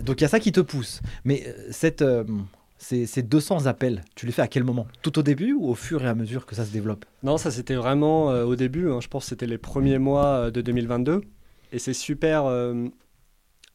[0.02, 1.00] Donc il y a ça qui te pousse.
[1.24, 1.44] Mais
[2.02, 2.24] euh,
[2.78, 4.86] ces, ces 200 appels, tu les fais à quel moment?
[5.00, 7.04] Tout au début ou au fur et à mesure que ça se développe?
[7.22, 8.90] Non, ça c'était vraiment euh, au début.
[8.90, 9.00] hein.
[9.00, 11.22] je pense que c'était les premiers mois euh, de 2022.
[11.76, 12.86] Et c'est super euh,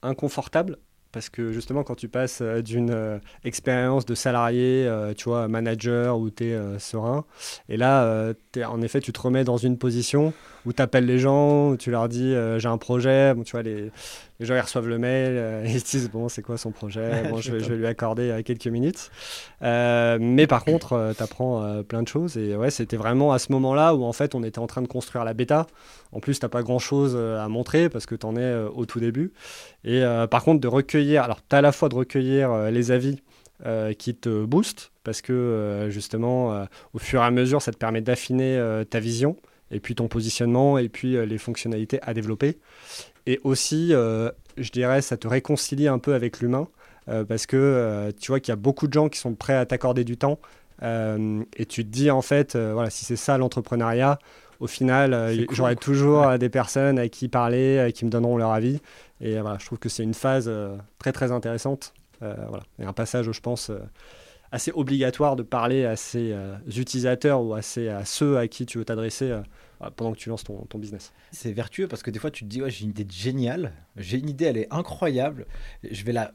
[0.01, 0.79] inconfortable
[1.11, 6.17] parce que justement, quand tu passes euh, d'une euh, expérience de salarié, tu vois, manager
[6.17, 7.25] où tu es serein,
[7.69, 8.33] et là,
[8.65, 10.33] en effet, tu te remets dans une position
[10.65, 13.33] où tu appelles les gens, où tu leur dis euh, j'ai un projet.
[13.33, 13.91] Bon, tu vois, les,
[14.39, 17.23] les gens ils reçoivent le mail, euh, ils se disent bon, c'est quoi son projet?
[17.29, 19.11] Bon, je, vais, je vais lui accorder euh, quelques minutes.
[19.61, 22.37] Mais par contre, tu apprends plein de choses.
[22.37, 24.87] Et ouais, c'était vraiment à ce moment-là où en fait, on était en train de
[24.87, 25.67] construire la bêta.
[26.11, 29.31] En plus, t'as pas grand-chose à montrer parce que tu en es au tout début.
[29.83, 33.21] Et par contre, de recueillir, alors tu as à la fois de recueillir les avis
[33.67, 37.71] euh, qui te boostent parce que euh, justement, euh, au fur et à mesure, ça
[37.71, 38.59] te permet d'affiner
[38.89, 39.37] ta vision
[39.71, 42.59] et puis ton positionnement et puis euh, les fonctionnalités à développer.
[43.25, 46.67] Et aussi, euh, je dirais, ça te réconcilie un peu avec l'humain
[47.09, 49.65] euh, parce que tu vois qu'il y a beaucoup de gens qui sont prêts à
[49.65, 50.39] t'accorder du temps
[50.83, 54.17] et tu te dis en fait, voilà, si c'est ça l'entrepreneuriat,
[54.61, 56.37] au final, euh, cool, j'aurai toujours Ouais.
[56.37, 58.79] des personnes à qui parler, qui me donneront leur avis.
[59.19, 61.93] Et voilà, je trouve que c'est une phase euh, très très intéressante.
[62.21, 62.63] Euh, voilà.
[62.79, 63.71] Et un passage, je pense,
[64.51, 68.65] assez obligatoire de parler à ces euh, utilisateurs ou à, ces- à ceux à qui
[68.65, 69.41] tu veux t'adresser euh,
[69.79, 71.13] voilà, pendant que tu lances ton, ton business.
[71.31, 74.29] C'est vertueux parce que des fois tu te dis j'ai une idée géniale, j'ai une
[74.29, 75.45] idée, elle est incroyable,
[75.89, 76.33] je vais la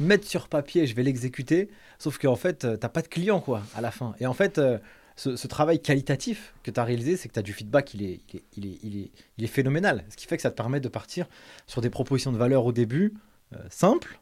[0.00, 1.68] mettre sur papier, je vais l'exécuter,
[1.98, 4.14] sauf qu'en fait euh, t'as pas de client quoi à la fin.
[4.20, 4.78] Et en fait euh,
[5.18, 8.20] ce, travail qualitatif que tu as réalisé, c'est que tu as du feedback, il est,
[8.56, 10.04] il, est, il, est, il, est, phénoménal.
[10.10, 11.26] Ce qui fait que ça te permet de partir
[11.66, 13.14] sur des propositions de valeur au début
[13.54, 14.20] euh, simples,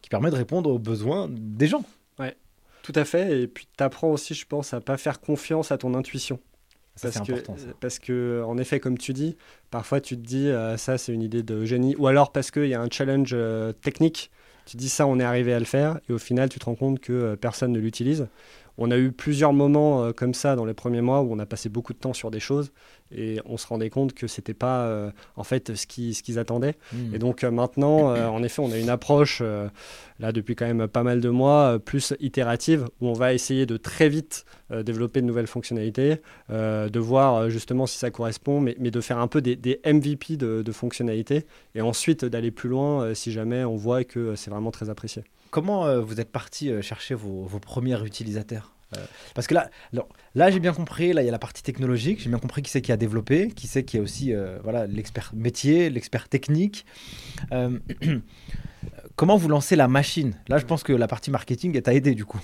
[0.00, 1.84] qui permet de répondre aux besoins des gens.
[2.88, 3.42] Tout à fait.
[3.42, 6.40] Et puis tu apprends aussi, je pense, à pas faire confiance à ton intuition.
[6.96, 9.36] Ça, c'est Parce que, parce que, en effet, comme tu dis,
[9.70, 12.64] parfois tu te dis euh, ça c'est une idée de génie, ou alors parce qu'il
[12.64, 14.30] y a un challenge euh, technique,
[14.64, 16.64] tu te dis ça on est arrivé à le faire, et au final tu te
[16.64, 18.26] rends compte que euh, personne ne l'utilise.
[18.78, 21.46] On a eu plusieurs moments euh, comme ça dans les premiers mois où on a
[21.46, 22.72] passé beaucoup de temps sur des choses
[23.10, 26.38] et on se rendait compte que c'était pas euh, en fait ce qu'ils ce qu'ils
[26.38, 26.76] attendaient.
[26.92, 27.14] Hmm.
[27.14, 29.42] Et donc euh, maintenant, euh, en effet, on a une approche,
[30.18, 33.76] là depuis quand même pas mal de mois, plus itérative, où on va essayer de
[33.76, 36.16] très vite développer de nouvelles fonctionnalités,
[36.50, 40.36] de voir justement si ça correspond, mais, mais de faire un peu des, des MVP
[40.36, 44.70] de, de fonctionnalités, et ensuite d'aller plus loin si jamais on voit que c'est vraiment
[44.70, 45.24] très apprécié.
[45.50, 49.68] Comment euh, vous êtes parti euh, chercher vos, premiers utilisateurs Euh, Parce que là,
[50.34, 52.70] là j'ai bien compris, là il y a la partie technologique, j'ai bien compris qui
[52.70, 54.32] c'est qui a développé, qui c'est qui est aussi
[54.62, 56.86] voilà l'expert métier, l'expert technique.
[59.16, 60.34] Comment vous lancez la machine?
[60.48, 62.40] Là je pense que la partie marketing t'a aidé du coup.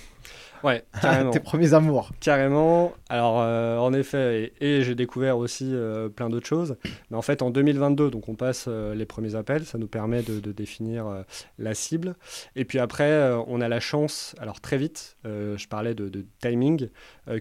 [0.65, 1.29] Ouais, carrément.
[1.29, 2.09] Tes premiers amours.
[2.19, 2.93] Carrément.
[3.09, 6.75] Alors, euh, en effet, et, et j'ai découvert aussi euh, plein d'autres choses.
[7.11, 10.23] Mais en fait, en 2022, donc on passe euh, les premiers appels, ça nous permet
[10.23, 11.23] de, de définir
[11.59, 12.15] la cible.
[12.55, 16.89] Et puis après, on a la chance, alors très vite, je parlais de, de timing,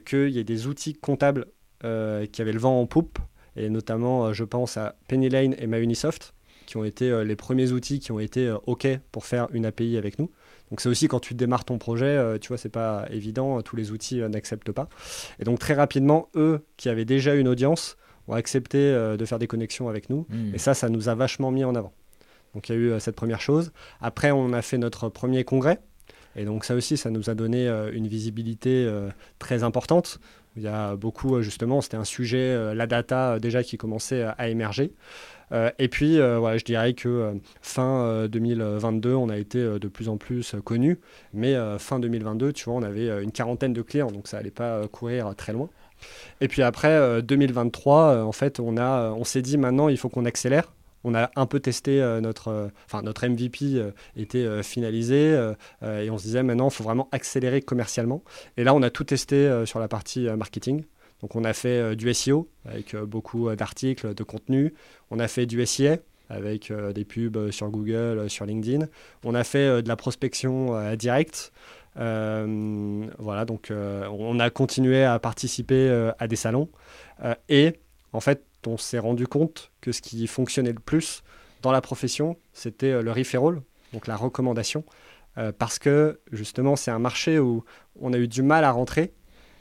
[0.05, 1.47] qu'il y ait des outils comptables
[1.81, 3.19] qui avaient le vent en poupe.
[3.57, 6.35] Et notamment, je pense à Penny Lane et MyUnisoft,
[6.67, 10.19] qui ont été les premiers outils qui ont été OK pour faire une API avec
[10.19, 10.31] nous.
[10.71, 13.63] Donc c'est aussi quand tu démarres ton projet, euh, tu vois, c'est pas évident, euh,
[13.63, 14.89] tous les outils euh, n'acceptent pas.
[15.39, 17.97] Et donc très rapidement, eux qui avaient déjà une audience
[18.27, 20.27] ont accepté de faire des connexions avec nous.
[20.31, 20.55] Hmm.
[20.55, 21.93] Et ça, ça nous a vachement mis en avant.
[22.55, 23.71] Donc il y a eu cette première chose.
[24.01, 25.79] Après, on a fait notre premier congrès.
[26.35, 28.91] Et donc ça aussi, ça nous a donné une visibilité
[29.39, 30.21] très importante.
[30.57, 34.95] Il y a beaucoup, justement, c'était un sujet, la data déjà qui commençait à émerger.
[35.53, 37.33] Euh, et puis, euh, voilà, je dirais que euh,
[37.63, 40.99] fin euh, 2022, on a été de plus en plus connus.
[41.33, 44.87] Mais fin 2022, tu vois, on avait une quarantaine de clients, donc ça allait pas
[44.89, 45.69] courir très loin.
[46.41, 49.97] Et puis après, euh, 2023, euh, en fait, on, a, on s'est dit maintenant, il
[49.97, 50.73] faut qu'on accélère.
[51.07, 53.79] On a un peu testé notre, enfin notre MVP
[54.17, 55.35] était finalisé
[55.83, 58.23] et on se disait maintenant, il faut vraiment accélérer commercialement.
[58.57, 60.85] Et là, on a tout testé sur la partie marketing.
[61.25, 64.75] Donc, on a fait euh, du SEO avec euh, beaucoup euh, d'articles, de contenu.
[65.11, 65.97] On a fait du SIA
[66.29, 68.87] avec des pubs sur Google, sur LinkedIn.
[69.25, 71.53] On a fait de la prospection directe.
[71.97, 76.71] Voilà, donc on a continué à participer à des salons.
[77.51, 77.75] Et
[78.15, 81.23] en fait, on s'est rendu compte que ce qui fonctionnait le plus
[81.61, 83.61] dans la profession, c'était le referral,
[83.93, 84.83] donc la recommandation.
[85.59, 87.65] Parce que justement, c'est un marché où
[88.01, 89.13] on a eu du mal à rentrer.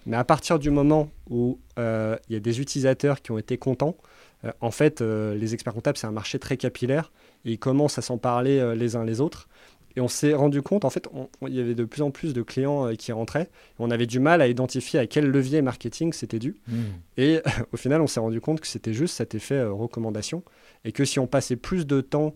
[0.05, 3.57] Mais à partir du moment où euh, il y a des utilisateurs qui ont été
[3.57, 3.97] contents,
[4.45, 7.11] euh, en fait, euh, les experts comptables, c'est un marché très capillaire.
[7.45, 9.47] Et ils commencent à s'en parler les uns les autres.
[9.95, 11.07] Et on s'est rendu compte, en fait,
[11.43, 13.49] il y avait de plus en plus de clients euh, qui rentraient.
[13.77, 16.55] On avait du mal à identifier à quel levier marketing c'était dû.
[16.67, 16.81] Hmm.
[17.17, 17.41] Et
[17.71, 20.43] au final, on s'est rendu compte que c'était juste cet effet euh, recommandation.
[20.83, 22.33] Et que si on passait plus de temps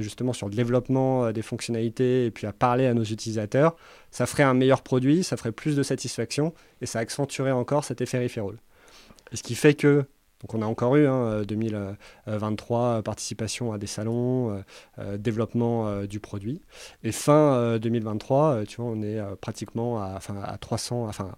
[0.00, 3.76] justement sur le développement des fonctionnalités et puis à parler à nos utilisateurs,
[4.10, 8.00] ça ferait un meilleur produit, ça ferait plus de satisfaction et ça accentuerait encore cet
[8.00, 8.56] effet referral.
[9.32, 10.04] ce qui fait que
[10.42, 14.62] donc on a encore eu hein, 2023 participation à des salons,
[15.18, 16.60] développement du produit.
[17.02, 21.32] Et fin 2023, tu vois, on est pratiquement à, enfin, à 300, enfin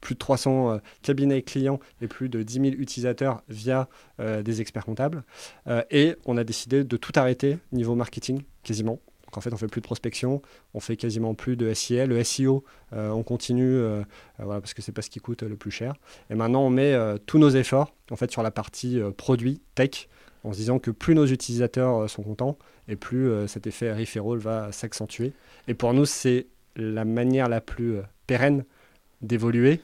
[0.00, 3.88] plus de 300 euh, cabinets clients et plus de 10 000 utilisateurs via
[4.20, 5.24] euh, des experts comptables.
[5.66, 9.00] Euh, et on a décidé de tout arrêter niveau marketing, quasiment.
[9.24, 10.40] Donc en fait, on fait plus de prospection,
[10.72, 12.06] on fait quasiment plus de SIA.
[12.06, 13.78] Le SEO, on continue,
[14.38, 15.92] voilà, parce que c'est pas ce qui coûte le plus cher.
[16.30, 16.96] Et maintenant, on met
[17.26, 20.08] tous nos efforts en fait sur la partie produit tech,
[20.44, 22.56] en se disant que plus nos utilisateurs sont contents
[22.88, 25.34] et plus cet effet referral va s'accentuer.
[25.66, 26.46] Et pour nous, c'est
[26.76, 28.64] la manière la plus pérenne
[29.22, 29.80] d'évoluer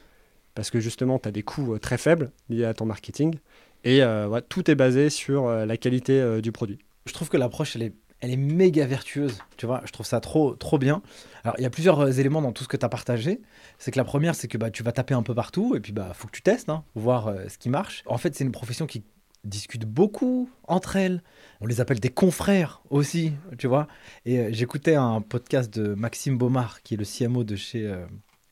[0.55, 3.35] parce que justement, tu as des coûts euh, très faibles liés à ton marketing
[3.83, 6.79] et euh, tout est basé sur euh, la qualité du produit.
[7.05, 9.37] Je trouve que l'approche, elle est, elle est méga vertueuse.
[9.57, 11.03] Tu vois, je trouve ça trop, trop bien.
[11.43, 13.41] Alors, il y a plusieurs éléments dans tout ce que tu as partagé.
[13.77, 15.91] C'est que la première, c'est que bah, tu vas taper un peu partout et puis
[15.91, 18.01] bah faut que tu testes, hein, voir ce qui marche.
[18.07, 19.03] En fait, c'est une profession qui
[19.43, 21.21] discute beaucoup entre elles.
[21.61, 23.87] On les appelle des confrères aussi, tu vois.
[24.25, 27.93] Et j'écoutais un podcast de Maxime Baumard, qui est le CMO de chez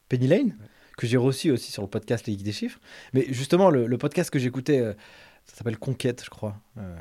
[0.10, 0.56] Penny Lane
[0.98, 2.80] que j'ai reçu aussi sur le podcast Les Geeks des Chiffres.
[3.14, 4.94] Mais justement, le, podcast que j'écoutais, euh,
[5.46, 6.56] ça s'appelle Conquête, je crois.
[6.78, 6.96] Euh,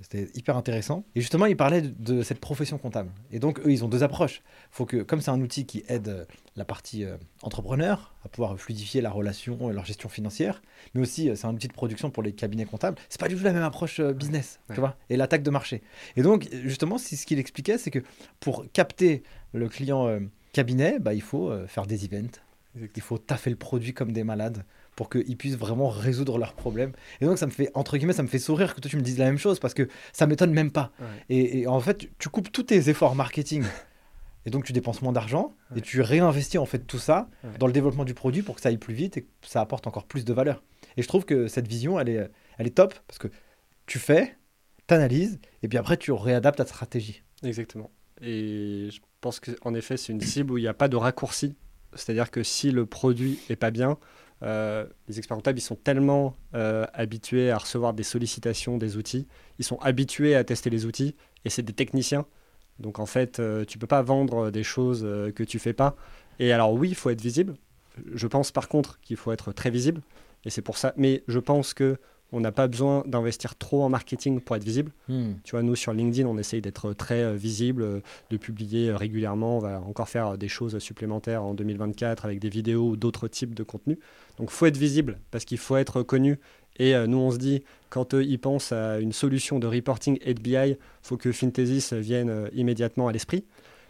[0.00, 1.04] c'était hyper intéressant.
[1.14, 3.10] Et justement, il parlait de, cette profession comptable.
[3.32, 4.42] Et donc, eux, ils ont deux approches.
[4.70, 6.24] faut que, comme c'est un outil qui aide euh,
[6.54, 7.04] la partie
[7.42, 10.62] entrepreneur à pouvoir fluidifier la relation et leur gestion financière,
[10.94, 13.44] mais aussi c'est un outil de production pour les cabinets comptables, c'est pas du tout
[13.44, 15.82] la même approche business, tu vois, et l'attaque de marché.
[16.16, 17.98] Et donc, justement, ce qu'il expliquait, c'est que
[18.40, 19.22] pour capter
[19.52, 20.18] le client
[20.54, 22.40] cabinet, bah, il faut faire des events,
[22.94, 24.64] il faut taffer le produit comme des malades
[24.96, 26.92] pour qu'ils puissent vraiment résoudre leurs problèmes.
[27.20, 29.02] Et donc, ça me fait, entre guillemets, ça me fait sourire que toi, tu me
[29.02, 30.90] dises la même chose parce que ça m'étonne même pas.
[31.28, 33.64] Et, en fait, tu coupes tous tes efforts marketing.
[34.46, 37.72] Et donc, tu dépenses moins d'argent et tu réinvestis en fait tout ça dans le
[37.72, 40.24] développement du produit pour que ça aille plus vite et que ça apporte encore plus
[40.24, 40.62] de valeur.
[40.96, 43.26] Et je trouve que cette vision, elle est, elle est top parce que
[43.86, 44.36] tu fais,
[44.86, 47.24] tu analyses et puis après, tu réadaptes ta stratégie.
[47.42, 47.90] Exactement.
[48.22, 51.56] Et je pense qu'en effet, c'est une cible où il n'y a pas de raccourci
[51.96, 53.98] c'est-à-dire que si le produit est pas bien,
[54.42, 59.26] euh, les experts comptables, ils sont tellement euh, habitués à recevoir des sollicitations des outils,
[59.58, 62.26] ils sont habitués à tester les outils, et c'est des techniciens.
[62.78, 65.02] Donc en fait, euh, tu peux pas vendre des choses
[65.34, 65.96] que tu fais pas.
[66.38, 67.54] Et alors oui, il faut être visible.
[68.12, 70.02] Je pense par contre qu'il faut être très visible,
[70.44, 70.92] et c'est pour ça.
[70.96, 71.98] Mais je pense que
[72.32, 74.92] on n'a pas besoin d'investir trop en marketing pour être visible.
[75.08, 75.34] Hmm.
[75.44, 78.00] Tu vois, nous sur LinkedIn, on essaye d'être très euh, visible, euh,
[78.30, 79.58] de publier euh, régulièrement.
[79.58, 83.54] On va encore faire des choses supplémentaires en 2024 avec des vidéos ou d'autres types
[83.54, 83.98] de contenus.
[84.38, 86.38] Donc, faut être visible parce qu'il faut être connu.
[86.78, 90.42] Et nous, on se dit, quand ils pensent à une solution de reporting et de
[90.42, 93.46] BI, faut que Fintesis vienne immédiatement à l'esprit.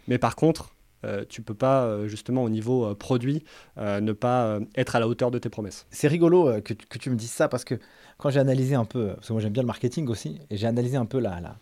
[0.06, 0.76] Mais par contre,
[1.06, 3.44] euh, tu peux pas, euh, justement, au niveau euh, produit,
[3.76, 5.86] ne pas être à la hauteur de tes promesses.
[5.90, 7.74] C'est rigolo que, que, tu me dises ça parce que
[8.18, 10.66] quand j'ai analysé un peu, parce que moi j'aime bien le marketing aussi, et j'ai
[10.66, 11.56] analysé un peu la, la,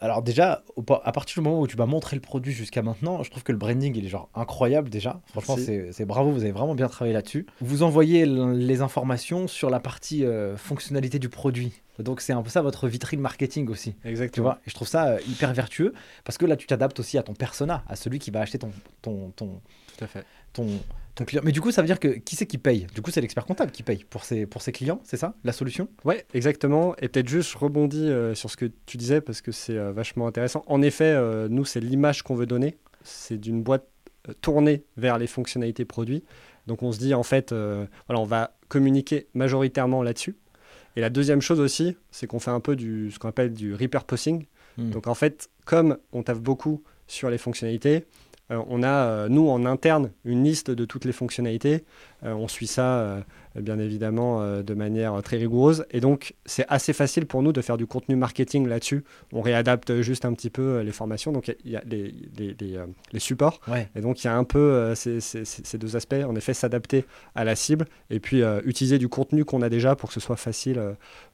[0.00, 0.62] alors déjà,
[1.04, 3.52] à partir du moment où tu vas montrer le produit jusqu'à maintenant, je trouve que
[3.52, 5.20] le branding il est genre incroyable déjà.
[5.26, 7.46] Franchement, c'est bravo, vous avez vraiment bien travaillé là-dessus.
[7.60, 10.24] Vous envoyez les informations sur la partie
[10.56, 11.72] fonctionnalité du produit.
[12.02, 13.94] Donc c'est un peu ça votre vitrine marketing aussi.
[14.04, 14.30] Exactement.
[14.30, 15.92] Tu vois Et je trouve ça euh, hyper vertueux
[16.24, 18.70] parce que là tu t'adaptes aussi à ton persona, à celui qui va acheter ton
[19.02, 19.60] ton ton
[20.00, 20.24] Tout à fait.
[20.54, 20.66] ton,
[21.14, 21.42] ton client.
[21.44, 22.86] Mais du coup ça veut dire que qui c'est qui paye?
[22.94, 25.34] Du coup c'est l'expert comptable qui paye pour ses pour ses clients, c'est ça?
[25.44, 25.88] La solution?
[26.04, 26.96] Ouais, exactement.
[26.96, 30.26] Et peut-être juste rebondis euh, sur ce que tu disais parce que c'est euh, vachement
[30.26, 30.64] intéressant.
[30.66, 31.14] En effet,
[31.50, 32.78] nous c'est l'image qu'on veut donner.
[33.04, 33.86] C'est d'une boîte
[34.40, 36.24] tournée vers les fonctionnalités produits.
[36.66, 40.36] Donc on se dit en fait, voilà, on va communiquer majoritairement là-dessus.
[40.96, 43.74] Et la deuxième chose aussi, c'est qu'on fait un peu du, ce qu'on appelle du
[43.74, 44.46] repurposing.
[44.76, 44.90] Hmm.
[44.90, 48.00] Donc en fait, comme on taffe beaucoup sur les fonctionnalités, euh,
[48.50, 51.84] on a, euh, nous, en interne, une liste de toutes les fonctionnalités.
[52.24, 53.24] Euh, on suit ça,
[53.54, 55.86] bien évidemment, de manière très rigoureuse.
[55.90, 59.04] Et donc, c'est assez facile pour nous de faire du contenu marketing là-dessus.
[59.32, 61.32] On réadapte juste un petit peu les formations.
[61.32, 63.60] Donc, il y, a les, les, supports.
[63.94, 66.22] Et donc, il y a un peu ces, ces, deux aspects.
[66.26, 70.10] En effet, s'adapter à la cible et puis utiliser du contenu qu'on a déjà pour
[70.10, 70.80] que ce soit facile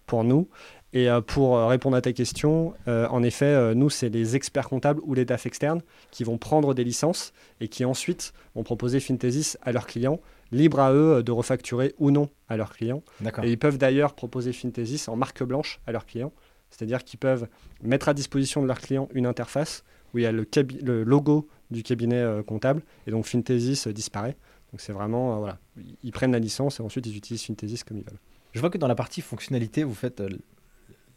[0.06, 0.48] pour nous.
[0.97, 4.70] Et euh, pour euh, répondre à ta question, euh, en effet, nous, c'est les experts
[4.70, 8.99] comptables ou les DAF externes qui vont prendre des licences et qui ensuite vont proposer
[8.99, 10.20] Fintesis à leurs clients,
[10.53, 13.03] libre à eux de refacturer ou non à leurs clients.
[13.42, 16.32] Et ils peuvent d'ailleurs proposer Fintesis en marque blanche à leurs clients,
[16.70, 17.47] c'est-à-dire qu'ils peuvent
[17.82, 19.84] mettre à disposition de leurs clients une interface
[20.14, 20.49] où il y a le,
[20.82, 24.36] le logo du cabinet comptable et donc Fintesis disparaît.
[24.72, 25.59] Donc c'est vraiment, voilà,
[26.03, 28.20] ils prennent la licence et ensuite ils utilisent Fintesis comme ils veulent.
[28.55, 30.22] Je vois que dans la partie fonctionnalité, vous faites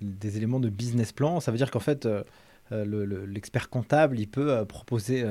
[0.01, 1.39] des éléments de business plan.
[1.39, 2.23] Ça veut dire qu'en fait, euh,
[2.71, 5.25] l'expert comptable, il peut proposer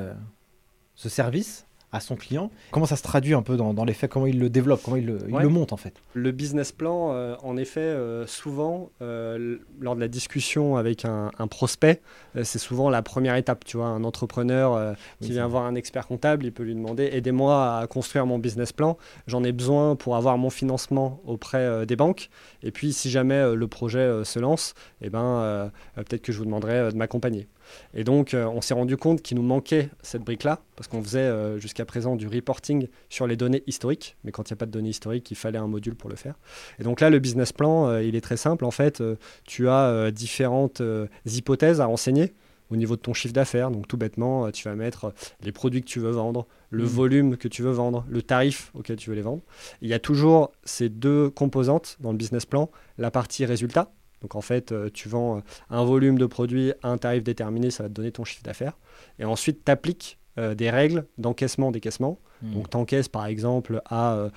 [0.96, 2.50] ce service à son client.
[2.70, 4.10] Comment ça se traduit un peu dans, les faits?
[4.10, 4.82] Comment il le développe?
[4.84, 5.94] Comment il le, monte en fait?
[6.12, 11.30] Le business plan, euh, en effet, euh, souvent, euh, lors de la discussion avec un,
[11.48, 12.02] prospect,
[12.42, 13.64] c'est souvent la première étape.
[13.64, 17.78] Tu vois, un entrepreneur qui vient voir un expert comptable, il peut lui demander aidez-moi
[17.78, 18.98] à construire mon business plan.
[19.26, 22.28] J'en ai besoin pour avoir mon financement auprès des banques.
[22.62, 26.92] Et puis, si jamais le projet se lance, eh ben, peut-être que je vous demanderai
[26.92, 27.48] de m'accompagner.
[27.94, 31.20] Et donc, euh, on s'est rendu compte qu'il nous manquait cette brique-là, parce qu'on faisait
[31.20, 34.66] euh, jusqu'à présent du reporting sur les données historiques, mais quand il n'y a pas
[34.66, 36.34] de données historiques, il fallait un module pour le faire.
[36.78, 38.64] Et donc là, le business plan, euh, il est très simple.
[38.64, 39.02] En fait,
[39.44, 40.82] tu as différentes
[41.26, 42.32] hypothèses à renseigner
[42.70, 43.70] au niveau de ton chiffre d'affaires.
[43.70, 46.86] Donc tout bêtement, tu vas mettre les produits que tu veux vendre, le mmh.
[46.86, 49.42] volume que tu veux vendre, le tarif auquel tu veux les vendre.
[49.80, 53.92] Il y a toujours ces deux composantes dans le business plan, la partie résultat,
[54.22, 55.40] donc en fait, euh, tu vends euh,
[55.70, 58.76] un volume de produits à un tarif déterminé, ça va te donner ton chiffre d'affaires.
[59.18, 62.18] Et ensuite, tu appliques euh, des règles d'encaissement, décaissement.
[62.42, 62.54] Hmm.
[62.54, 64.28] Donc tu encaisses par exemple à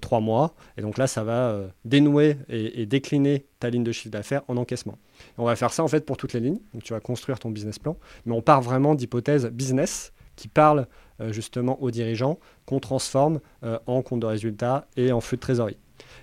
[0.00, 0.54] trois mois.
[0.76, 4.98] Et donc là, ça va dénouer et, décliner ta ligne de chiffre d'affaires en encaissement.
[5.38, 6.58] on va faire ça en fait pour toutes les lignes.
[6.74, 7.96] Donc tu vas construire ton business plan.
[8.26, 10.88] Mais on part vraiment d'hypothèses business qui parlent
[11.28, 15.76] justement aux dirigeants, qu'on transforme en compte de résultat et en flux de trésorerie.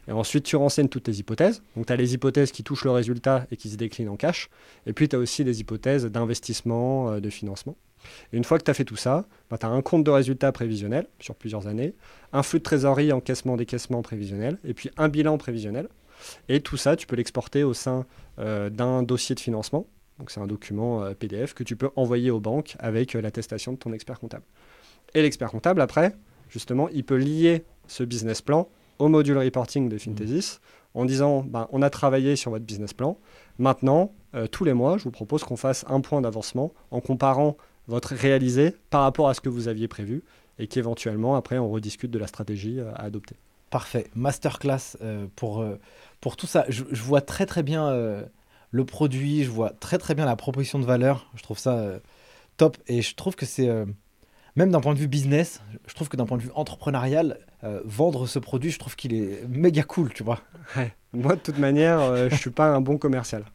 [0.08, 1.62] Et ensuite, tu renseignes toutes tes hypothèses.
[1.76, 4.49] Donc, tu as les hypothèses qui touchent le résultat et qui se déclinent en cash.
[4.86, 7.76] Et puis, tu as aussi des hypothèses d'investissement, euh, de financement.
[8.32, 10.51] Une fois que tu as fait tout ça, bah, tu as un compte de résultat
[10.51, 11.93] prévisionnel sur plusieurs années,
[12.32, 15.89] un flux de trésorerie, encaissement, décaissement prévisionnel, et puis un bilan prévisionnel.
[16.47, 18.05] Et tout ça, tu peux l'exporter au sein
[18.39, 19.88] euh, d'un dossier de financement.
[20.20, 23.78] Donc, c'est un document euh, PDF que tu peux envoyer aux banques avec l'attestation de
[23.78, 24.45] ton expert comptable.
[25.14, 26.16] Et l'expert comptable, après,
[26.49, 28.70] justement, il peut lier ce business plan
[29.00, 30.60] au module reporting de Fintesis
[30.93, 33.18] en disant ben, on a travaillé sur votre business plan.
[33.60, 37.58] Maintenant, euh, tous les mois, je vous propose qu'on fasse un point d'avancement en comparant
[37.88, 40.24] votre réalisé par rapport à ce que vous aviez prévu
[40.60, 43.36] et qu'éventuellement, après, on rediscute de la stratégie euh, à adopter.
[43.70, 44.08] Parfait.
[44.16, 45.64] Masterclass euh, pour,
[46.20, 46.66] pour tout ça.
[46.70, 47.93] Je, je, vois très très bien
[48.72, 51.30] le produit, je vois très très bien la proposition de valeur.
[51.36, 52.00] Je trouve ça
[52.56, 53.70] top et je trouve que c'est
[54.58, 57.80] même d'un point de vue business, je trouve que d'un point de vue entrepreneurial, euh,
[57.86, 60.39] vendre ce produit, je trouve qu'il est méga cool, tu vois.
[61.14, 63.45] Moi, de toute manière, je euh, je suis pas un bon commercial.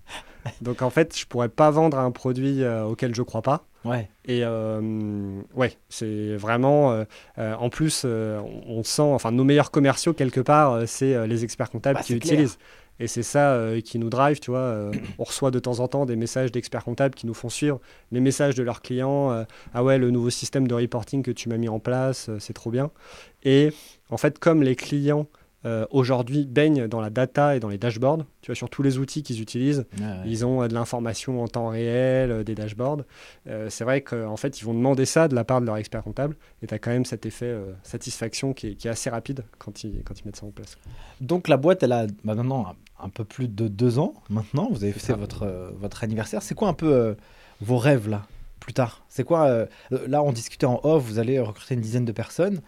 [0.60, 3.66] Donc en fait, je pourrais pas vendre un produit euh, auquel je crois pas.
[3.84, 4.08] Ouais.
[4.26, 7.04] Et ouais, c'est vraiment.
[7.36, 12.04] en plus, on sent, enfin, nos meilleurs commerciaux quelque part, c'est les experts comptables bah,
[12.04, 12.58] qui utilisent.
[13.02, 14.60] Et c'est ça euh, qui nous drive, tu vois.
[14.60, 17.80] Euh, on reçoit de temps en temps des messages d'experts comptables qui nous font suivre
[18.12, 19.32] les messages de leurs clients.
[19.32, 19.42] Euh,
[19.74, 22.70] ah ouais, le nouveau système de reporting que tu m'as mis en place, c'est trop
[22.70, 22.92] bien.
[23.42, 23.72] Et
[24.08, 25.26] en fait, comme les clients
[25.64, 28.24] euh, aujourd'hui baignent dans la data et dans les dashboards.
[28.40, 31.48] Tu vois, sur tous les outils qu'ils utilisent, ah ils ont euh, de l'information en
[31.48, 33.04] temps réel, euh, des dashboards.
[33.68, 36.36] c'est vrai qu'en fait, ils vont demander ça de la part de leur expert comptable.
[36.62, 40.18] Et tu as quand même cet effet satisfaction qui est, assez rapide quand ils, quand
[40.18, 40.76] ils mettent ça en place.
[41.20, 44.68] Donc la boîte, elle a bah, maintenant un peu plus de deux ans maintenant.
[44.70, 46.42] Vous avez fait votre, votre anniversaire.
[46.42, 47.16] C'est quoi un peu
[47.60, 48.26] vos rêves là
[48.62, 49.04] plus tard?
[49.08, 49.66] C'est quoi euh,
[50.06, 52.60] Là, on discutait en off, vous allez recruter une dizaine de personnes.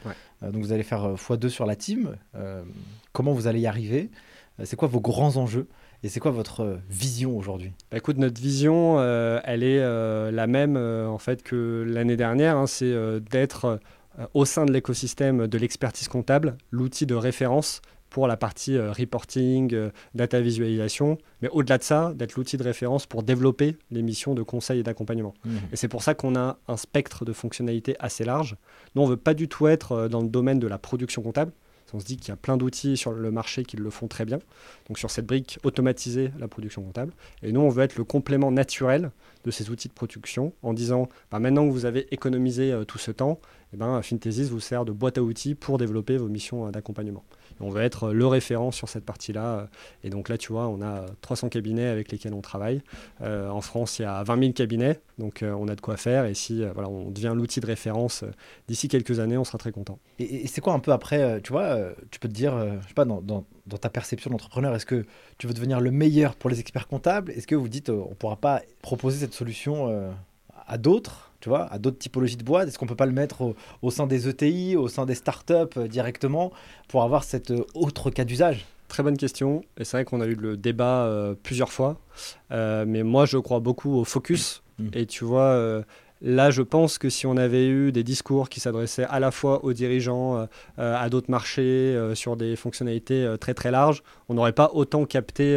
[0.52, 2.16] Donc, vous allez faire euh, x2 sur la team.
[3.12, 4.10] comment vous allez y arriver?
[4.62, 5.66] C'est quoi vos grands enjeux?
[6.02, 7.72] Et c'est quoi votre vision aujourd'hui?
[7.90, 12.56] Bah, Écoute, notre vision, elle est la même en fait que l'année dernière.
[12.56, 12.66] Hein.
[12.66, 12.94] c'est
[13.30, 13.80] d'être
[14.32, 17.80] au sein de l'écosystème de l'expertise comptable, l'outil de référence
[18.14, 22.62] pour la partie euh, reporting, euh, data visualisation, mais au-delà de ça, d'être l'outil de
[22.62, 25.34] référence pour développer les missions de conseil et d'accompagnement.
[25.44, 25.56] Mmh.
[25.72, 28.54] Et c'est pour ça qu'on a un spectre de fonctionnalités assez large.
[28.94, 31.22] Nous, on ne veut pas du tout être euh, dans le domaine de la production
[31.22, 31.50] comptable.
[31.92, 34.24] On se dit qu'il y a plein d'outils sur le marché qui le font très
[34.24, 34.38] bien.
[34.88, 37.12] Donc sur cette brique, automatiser la production comptable.
[37.42, 39.10] Et nous, on veut être le complément naturel
[39.44, 43.12] de ces outils de production en disant, bah, maintenant que vous avez économisé tout ce
[43.12, 43.38] temps,
[43.72, 47.22] eh ben, Fintesis vous sert de boîte à outils pour développer vos missions d'accompagnement.
[47.60, 49.68] On veut être le référent sur cette partie-là.
[50.02, 52.82] Et donc là, tu vois, on a 300 cabinets avec lesquels on travaille.
[53.22, 55.96] Euh, en France, il y a 20 000 cabinets, donc euh, on a de quoi
[55.96, 56.26] faire.
[56.26, 58.24] Et si euh, voilà, on devient l'outil de référence
[58.68, 59.98] d'ici quelques années, on sera très content.
[60.18, 61.78] Et, c'est quoi un peu après, tu vois,
[62.10, 63.44] tu peux te dire, je sais pas, dans,
[63.80, 65.04] ta perception d'entrepreneur, est-ce que
[65.38, 67.32] tu veux devenir le meilleur pour les experts comptables?
[67.32, 70.12] Est-ce que vous dites, on ne pourra pas proposer cette solution
[70.66, 71.33] à d'autres?
[71.44, 74.06] Tu vois, à d'autres typologies de boîtes Est-ce qu'on peut pas le mettre au, sein
[74.06, 76.52] des ETI, au sein des startups euh, directement
[76.88, 78.64] pour avoir cet euh, autre cas d'usage?
[78.88, 79.62] Très bonne question.
[79.76, 81.98] Et c'est vrai qu'on a eu le débat euh, plusieurs fois.
[82.50, 84.62] mais moi, je crois beaucoup au focus.
[84.78, 84.88] Mmh.
[84.94, 85.84] Et tu vois,
[86.22, 89.62] Là, je pense que si on avait eu des discours qui s'adressaient à la fois
[89.62, 95.04] aux dirigeants, à d'autres marchés, sur des fonctionnalités très très larges, on n'aurait pas autant
[95.04, 95.54] capté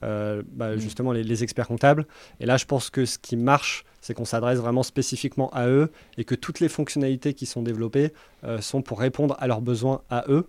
[0.00, 0.76] bah, mmh.
[0.76, 2.06] justement les, les experts comptables.
[2.38, 5.90] Et là, je pense que ce qui marche, c'est qu'on s'adresse vraiment spécifiquement à eux
[6.18, 8.12] et que toutes les fonctionnalités qui sont développées
[8.44, 10.46] euh, sont pour répondre à leurs besoins à eux.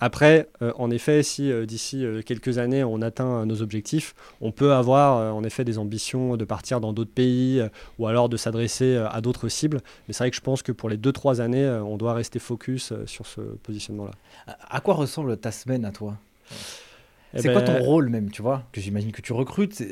[0.00, 4.72] Après, euh, en effet, si euh, d'ici quelques années on atteint nos objectifs, on peut
[4.72, 7.62] avoir en effet des ambitions de partir dans d'autres pays
[8.00, 9.80] ou alors de s'adresser à d'autres cibles.
[10.08, 12.92] Mais c'est vrai que je pense que pour les 2-3 années, on doit rester focus
[13.06, 14.12] sur ce positionnement-là.
[14.68, 16.16] À quoi ressemble ta semaine à toi?
[17.34, 19.82] Eh c'est quoi ton ben, rôle même, tu vois Que j'imagine que tu recrutes.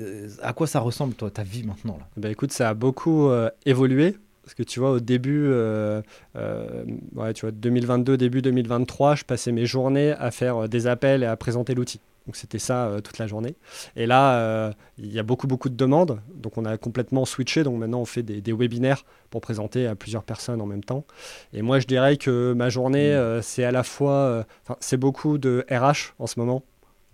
[0.43, 2.09] À quoi ça ressemble, toi, ta vie maintenant là?
[2.17, 4.17] Eh ben, Écoute, ça a beaucoup euh, évolué.
[4.43, 6.03] Parce que tu vois, au début, euh,
[6.37, 6.85] euh,
[7.17, 11.27] ouais, tu vois, 2022, début 2023, je passais mes journées à faire des appels et
[11.27, 12.01] à présenter l'outil.
[12.27, 13.57] Donc c'était ça toute la journée.
[13.97, 16.21] Et là, il y a beaucoup, beaucoup de demandes.
[16.33, 17.65] Donc on a complètement switché.
[17.65, 21.05] Donc maintenant, on fait des, des, webinaires pour présenter à plusieurs personnes en même temps.
[21.53, 23.43] Et moi, je dirais que ma journée, mmh.
[23.43, 24.45] c'est à la fois,
[24.79, 26.63] c'est beaucoup de RH en ce moment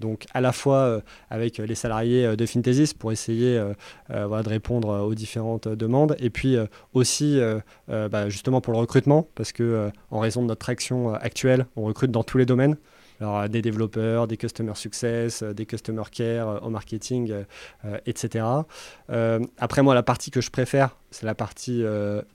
[0.03, 1.01] donc à la fois euh,
[1.31, 3.73] avec les salariés euh, de Fintesis pour essayer euh,
[4.11, 6.57] de répondre aux différentes demandes, et puis
[6.93, 7.41] aussi
[7.89, 12.11] bah, justement pour le recrutement, parce que en raison de notre action actuelle, on recrute
[12.11, 12.77] dans tous les domaines.
[13.21, 17.33] Alors, des développeurs, des customer success, des customer care, au marketing,
[18.07, 18.45] etc.
[19.59, 21.85] après, moi, la partie que je préfère, c'est la partie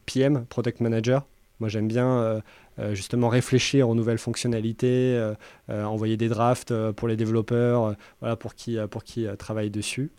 [0.05, 1.25] PM, Product Manager.
[1.59, 2.41] Moi, j'aime bien
[2.79, 5.33] euh, justement réfléchir aux nouvelles fonctionnalités, euh,
[5.71, 10.11] euh, envoyer des drafts pour les développeurs, voilà, pour qui, pour qui travaillent dessus.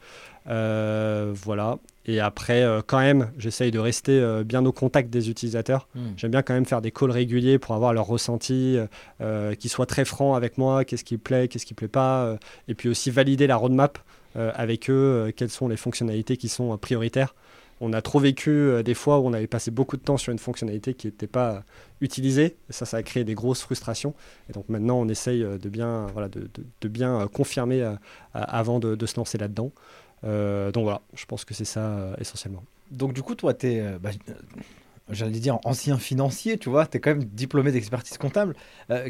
[0.47, 1.79] voilà.
[2.07, 5.89] Et après, quand même, j'essaye de rester bien au contact des utilisateurs.
[5.95, 6.15] Hmm.
[6.17, 8.79] J'aime bien quand même faire des calls réguliers pour avoir leur ressenti,
[9.59, 12.89] qu'ils soient très francs avec moi, qu'est-ce qui plaît, qu'est-ce qui plaît pas, et puis
[12.89, 13.99] aussi valider la roadmap
[14.35, 17.35] avec eux, quelles sont les fonctionnalités qui sont prioritaires
[17.81, 20.33] on a trop vécu euh, des fois où on avait passé beaucoup de temps sur
[20.33, 21.65] une fonctionnalité qui n'était pas
[22.01, 22.57] utilisée.
[22.69, 24.15] Et ça, ça a créé des grosses frustrations.
[24.49, 27.95] Et donc maintenant, on essaye euh, de bien, voilà, de, bien euh, confirmer
[28.33, 29.73] avant de, se lancer là-dedans.
[30.23, 32.63] donc voilà, je pense que c'est ça essentiellement.
[32.91, 34.11] Donc du coup, toi, tu es, bah,
[35.11, 38.55] j'allais dire ancien financier, tu vois, tu es quand même diplômé d'expertise comptable.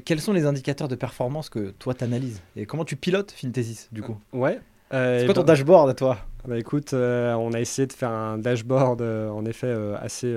[0.05, 3.89] quels sont les indicateurs de performance que toi, tu analyses Et comment tu pilotes Fintesis,
[3.93, 4.17] du coup?
[4.33, 4.61] Ouais,
[4.91, 6.19] c'est quoi ton ben, dashboard à toi
[6.49, 10.35] bah écoute, euh, on a essayé de faire un dashboard euh, en effet euh, assez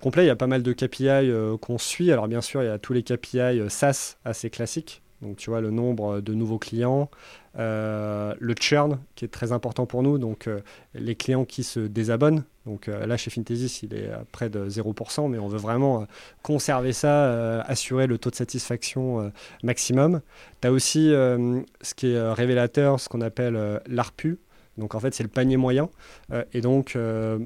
[0.00, 0.22] complet.
[0.22, 2.12] Il y a pas mal de KPI qu'on suit.
[2.12, 5.02] Alors bien sûr, il y a tous les KPI SaaS assez classiques.
[5.20, 7.10] Donc tu vois le nombre de nouveaux clients,
[7.56, 10.48] le churn qui est très important pour nous, donc
[10.94, 12.44] les clients qui se désabonnent.
[12.66, 16.06] Donc là chez Fintesis il est à près de 0%, mais on veut vraiment
[16.42, 19.32] conserver ça, assurer le taux de satisfaction
[19.64, 20.20] maximum.
[20.60, 24.38] Tu as aussi ce qui est révélateur, ce qu'on appelle l'ARPU,
[24.78, 25.88] donc en fait, c'est le panier moyen.
[26.32, 27.38] Euh, et donc, euh,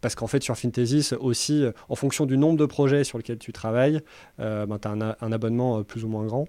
[0.00, 3.38] parce qu'en fait, sur Fintesis aussi, euh, en fonction du nombre de projets sur lesquels
[3.38, 4.00] tu travailles,
[4.38, 6.46] ben, tu as un, abonnement plus ou moins grand.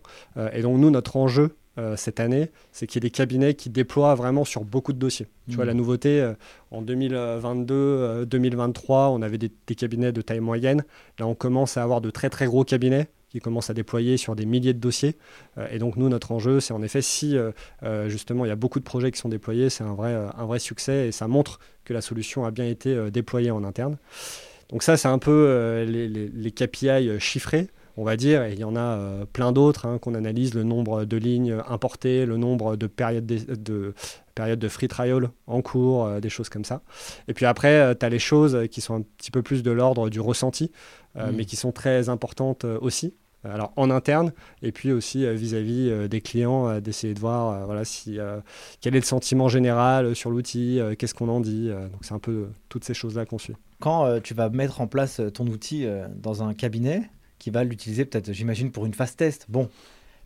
[0.54, 1.56] et donc, nous, notre enjeu
[1.96, 5.28] cette année, c'est qu'il y ait des cabinets qui déploient vraiment sur beaucoup de dossiers.
[5.50, 5.78] Tu vois, la mmh.
[5.78, 6.34] nouveauté,
[6.72, 10.84] en 2022-2023, on avait des, des, cabinets de taille moyenne.
[11.20, 14.36] Là, on commence à avoir de très très gros cabinets qui commence à déployer sur
[14.36, 15.16] des milliers de dossiers.
[15.58, 17.52] Euh, et donc nous, notre enjeu, c'est en effet si euh,
[17.84, 20.46] euh, justement il y a beaucoup de projets qui sont déployés, c'est un vrai, un
[20.46, 23.98] vrai succès et ça montre que la solution a bien été déployée en interne.
[24.70, 27.68] Donc ça, c'est un peu les, les, KPI chiffrés
[28.00, 31.06] on va dire, et il y en a plein d'autres hein, qu'on analyse, le nombre
[31.06, 33.94] de lignes importées, le nombre de périodes de,
[34.36, 36.82] périodes de free trial en cours, des choses comme ça.
[37.28, 40.10] Et puis après, tu as les choses qui sont un petit peu plus de l'ordre
[40.10, 40.72] du ressenti,
[41.16, 41.22] mmh.
[41.34, 43.16] mais qui sont très importantes aussi.
[43.46, 44.34] Euh, alors en interne
[44.64, 48.18] et puis aussi euh, vis-à-vis euh, des clients d'essayer de voir voilà si
[48.82, 52.48] quel est le sentiment général sur l'outil qu'est-ce qu'on en dit donc c'est un peu
[52.70, 53.56] toutes ces choses là qu'on suit.
[53.80, 55.86] Quand tu vas mettre en place ton outil
[56.16, 57.10] dans un cabinet
[57.40, 59.70] qui va l'utiliser peut-être j'imagine pour une phase test bon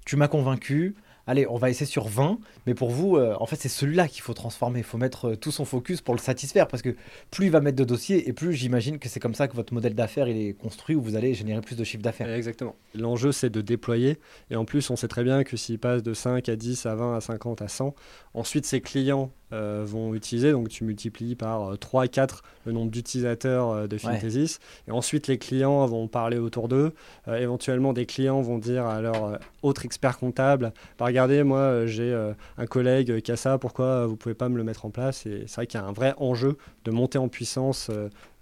[0.06, 0.96] tu m'as convaincu
[1.28, 4.22] allez, on va essayer sur 20, mais pour vous, euh, en fait, c'est celui-là qu'il
[4.22, 4.80] faut transformer.
[4.80, 6.96] Il faut mettre euh, tout son focus pour le satisfaire, parce que
[7.30, 9.74] plus il va mettre de dossiers, et plus j'imagine que c'est comme ça que votre
[9.74, 12.32] modèle d'affaires il est construit, où vous allez générer plus de chiffre d'affaires.
[12.32, 12.76] Exactement.
[12.96, 14.20] L'enjeu, c'est de déployer,
[14.50, 16.96] et en plus, on sait très bien que s'il passe de 5 à 10 à
[16.96, 17.96] 20 à 50 à 100,
[18.34, 20.52] ensuite, ses clients euh, vont utiliser.
[20.52, 24.60] Donc tu multiplies par 3 et 4 le nombre d'utilisateurs euh, de Fintesis.
[24.88, 26.94] Et ensuite, les clients vont parler autour d'eux.
[27.28, 32.14] Euh, éventuellement, des clients vont dire à leur autre expert comptable bah, Regardez, moi, j'ai
[32.58, 35.26] un collègue qui a ça, pourquoi vous ne pouvez pas me le mettre en place?
[35.26, 37.90] Et c'est vrai qu'il y a un vrai enjeu de monter en puissance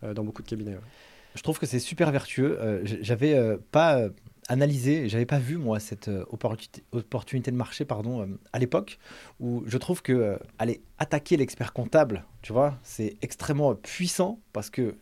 [0.03, 0.77] dans beaucoup de cabinets.
[1.35, 2.57] Je trouve que c'est super vertueux.
[2.83, 4.09] J'avais pas
[4.49, 6.25] analysé, j'avais pas vu moi cette euh,
[6.91, 8.99] opportunité, de marché pardon, euh, à l'époque
[9.39, 14.69] où je trouve que euh, aller attaquer l'expert comptable, tu vois, c'est extrêmement puissant parce
[14.69, 14.95] que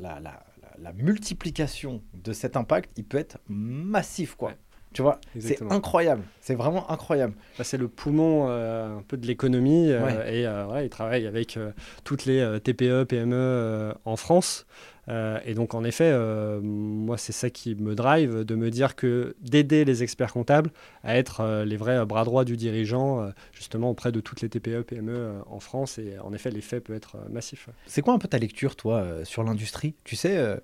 [0.00, 4.50] la, la multiplication de cet impact, il peut être massif, quoi.
[4.50, 4.56] Ouais.
[4.92, 6.22] Tu vois, c'est incroyable.
[6.40, 7.34] C'est vraiment incroyable.
[7.56, 10.40] Bah, c'est le poumon euh, un peu de l'économie euh, Ouais.
[10.40, 11.58] et euh, ouais, il travaille avec
[12.04, 14.66] toutes les TPE, PME en France.
[15.08, 18.94] Euh, et donc en effet, euh, moi c'est ça qui me drive, de me dire
[18.94, 20.70] que d'aider les experts comptables
[21.02, 24.82] à être euh, les vrais bras droits du dirigeant, justement auprès de toutes les TPE,
[24.82, 25.98] PME en France.
[25.98, 27.68] Et en effet, l'effet peut être massif.
[27.86, 29.94] C'est quoi un peu ta lecture, toi, sur l'industrie?
[30.04, 30.60] Tu sais,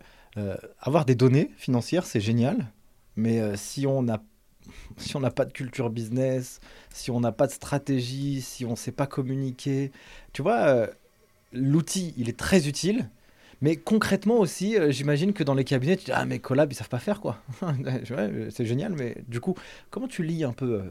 [0.81, 2.67] avoir des données financières, c'est génial,
[3.17, 4.23] mais si on n'a
[4.99, 6.61] si on n'a pas de culture business,
[6.91, 9.93] si on n'a pas de stratégie, si on ne sait pas communiquer,
[10.33, 10.89] tu vois,
[11.53, 13.09] l'outil, il est très utile.
[13.61, 16.77] Mais concrètement aussi, euh, j'imagine que dans les cabinets, tu dis Ah, mais collab, ils
[16.77, 17.39] savent pas faire quoi.
[17.63, 19.55] Ouais, c'est génial, mais du coup,
[19.91, 20.83] comment tu lis un peu euh,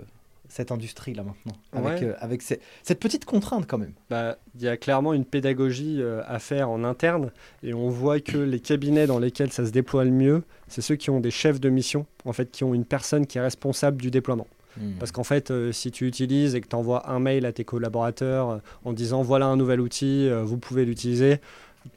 [0.49, 2.07] cette industrie là maintenant Avec, Ouais.
[2.09, 3.93] euh, avec ces- cette petite contrainte quand même?
[4.09, 7.31] Bah, il y a clairement une pédagogie à faire en interne
[7.63, 10.95] et on voit que les cabinets dans lesquels ça se déploie le mieux, c'est ceux
[10.95, 14.01] qui ont des chefs de mission, en fait, qui ont une personne qui est responsable
[14.01, 14.47] du déploiement.
[14.99, 17.63] Parce qu'en fait, euh, si tu utilises et que tu envoies un mail à tes
[17.63, 21.37] collaborateurs euh, en disant voilà un nouvel outil, euh, vous pouvez l'utiliser,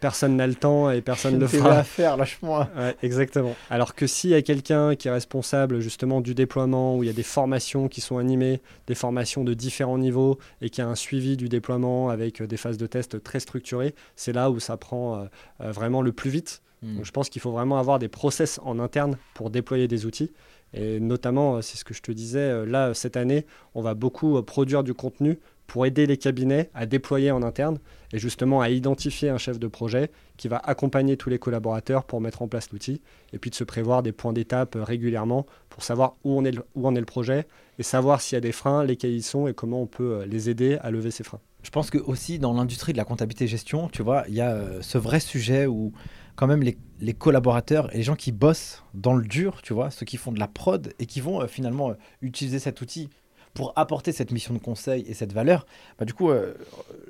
[0.00, 1.78] personne n'a le temps et personne ne le fera.
[1.78, 2.68] à faire, lâche-moi.
[2.76, 3.54] Ouais, exactement.
[3.68, 7.10] Alors que s'il y a quelqu'un qui est responsable justement du déploiement, où il y
[7.10, 10.94] a des formations qui sont animées, des formations de différents niveaux, et qui a un
[10.94, 14.76] suivi du déploiement avec euh, des phases de test très structurées, c'est là où ça
[14.76, 15.24] prend euh,
[15.60, 16.62] euh, vraiment le plus vite.
[16.82, 16.96] Hmm.
[16.96, 20.32] Donc je pense qu'il faut vraiment avoir des process en interne pour déployer des outils.
[20.72, 24.84] Et notamment, c'est ce que je te disais, là, cette année, on va beaucoup produire
[24.84, 27.78] du contenu pour aider les cabinets à déployer en interne
[28.12, 32.20] et justement à identifier un chef de projet qui va accompagner tous les collaborateurs pour
[32.20, 33.00] mettre en place l'outil
[33.32, 36.58] et puis de se prévoir des points d'étape euh, régulièrement pour savoir où, on est
[36.74, 37.46] où en est le projet
[37.78, 40.26] et savoir s'il y a des freins, lesquels ils sont et comment on peut euh,
[40.26, 41.38] les aider à lever ces freins.
[41.62, 44.50] Je pense que aussi dans l'industrie de la comptabilité gestion, tu vois, il y a
[44.50, 45.92] euh, ce vrai sujet où
[46.34, 50.04] quand même les, collaborateurs et les gens qui bossent dans le dur, tu vois, ceux
[50.04, 53.08] qui font de la prod et qui vont finalement utiliser cet outil
[53.54, 55.66] pour apporter cette mission de conseil et cette valeur,
[55.98, 56.54] bah, du coup, euh,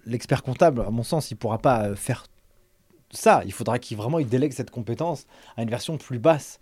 [0.06, 2.26] l'expert comptable, à mon sens, il pourra pas euh, faire
[3.10, 3.42] ça.
[3.44, 5.26] Il faudra qu'il vraiment il délègue cette compétence
[5.56, 6.60] à une version plus basse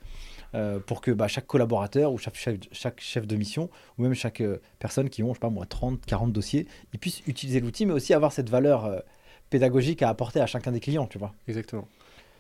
[0.55, 4.15] euh, pour que bah, chaque collaborateur ou chaque chef, chaque chef de mission ou même
[4.15, 4.43] chaque
[4.79, 7.93] personne qui ont, je sais pas moi, 30, 40 dossiers, ils puissent utiliser l'outil, mais
[7.93, 9.03] aussi avoir cette valeur
[9.51, 11.33] pédagogique à apporter à chacun des clients, tu vois.
[11.47, 11.87] Exactement.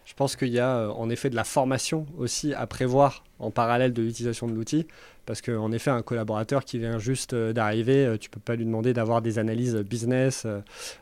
[0.09, 3.51] Je pense qu'il y a euh, en effet de la formation aussi à prévoir en
[3.51, 4.87] parallèle de l'utilisation de l'outil,
[5.27, 8.65] parce qu'en effet, un collaborateur qui vient juste euh, d'arriver, euh, tu peux pas lui
[8.65, 10.47] demander d'avoir des analyses business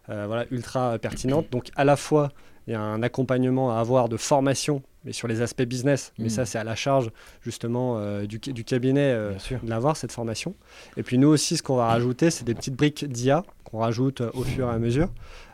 [0.09, 1.47] voilà, ultra pertinentes.
[1.53, 2.33] Donc à la fois,
[2.67, 6.27] il y a un accompagnement à avoir de formation, mais sur les aspects business, mais
[6.27, 6.31] Mm.
[6.31, 7.11] ça c'est à la charge
[7.43, 9.33] justement euh, du, du cabinet euh,
[9.63, 10.55] de l'avoir cette formation.
[10.97, 14.21] Et puis nous aussi, ce qu'on va rajouter, c'est des petites briques d'IA qu'on rajoute
[14.21, 15.09] euh, au fur et à mesure.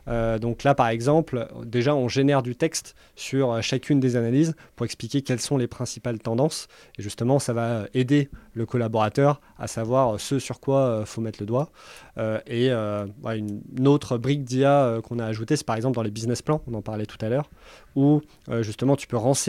[0.08, 4.84] Euh, donc là, par exemple, déjà, on génère du texte sur chacune des analyses pour
[4.84, 6.68] expliquer quelles sont les principales tendances.
[6.98, 11.40] Et justement, ça va aider le collaborateur à savoir ce sur quoi il faut mettre
[11.40, 11.70] le doigt.
[12.18, 16.02] Euh, et euh, ouais, une, autre brique d'IA qu'on a ajoutée, c'est par exemple dans
[16.02, 17.50] les business plans, on en parlait tout à l'heure,
[17.96, 18.22] où
[18.60, 19.41] justement tu peux renseigner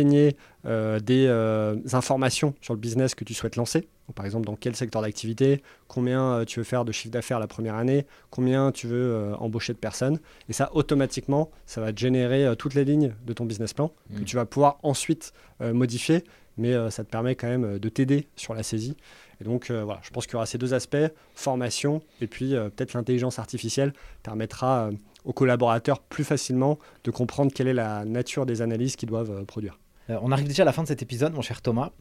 [0.65, 3.81] euh, des euh, informations sur le business que tu souhaites lancer.
[4.07, 7.39] Donc, par exemple, dans quel secteur d'activité, combien euh, tu veux faire de chiffre d'affaires
[7.39, 10.19] la première année, combien tu veux embaucher de personnes.
[10.49, 14.21] Et ça, automatiquement, ça va te générer toutes les lignes de ton business plan que
[14.21, 14.25] Mm.
[14.25, 16.23] tu vas pouvoir ensuite modifier.
[16.57, 18.95] Mais ça te permet quand même de t'aider sur la saisie.
[19.41, 20.97] Et donc, voilà, je pense qu'il y aura ces deux aspects,
[21.33, 24.91] formation et puis peut-être l'intelligence artificielle permettra
[25.25, 29.79] aux collaborateurs plus facilement de comprendre quelle est la nature des analyses qu'ils doivent produire.
[30.13, 31.91] Euh, on arrive déjà à la fin de cet épisode, mon cher Thomas.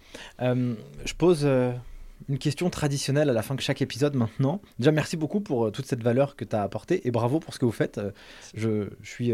[0.40, 1.72] Euh, je pose euh,
[2.28, 4.60] une question traditionnelle à la fin de chaque épisode maintenant.
[4.78, 7.58] Déjà, merci beaucoup pour toute cette valeur que tu as apportée et bravo pour ce
[7.58, 8.00] que vous faites.
[8.54, 9.32] Je, suis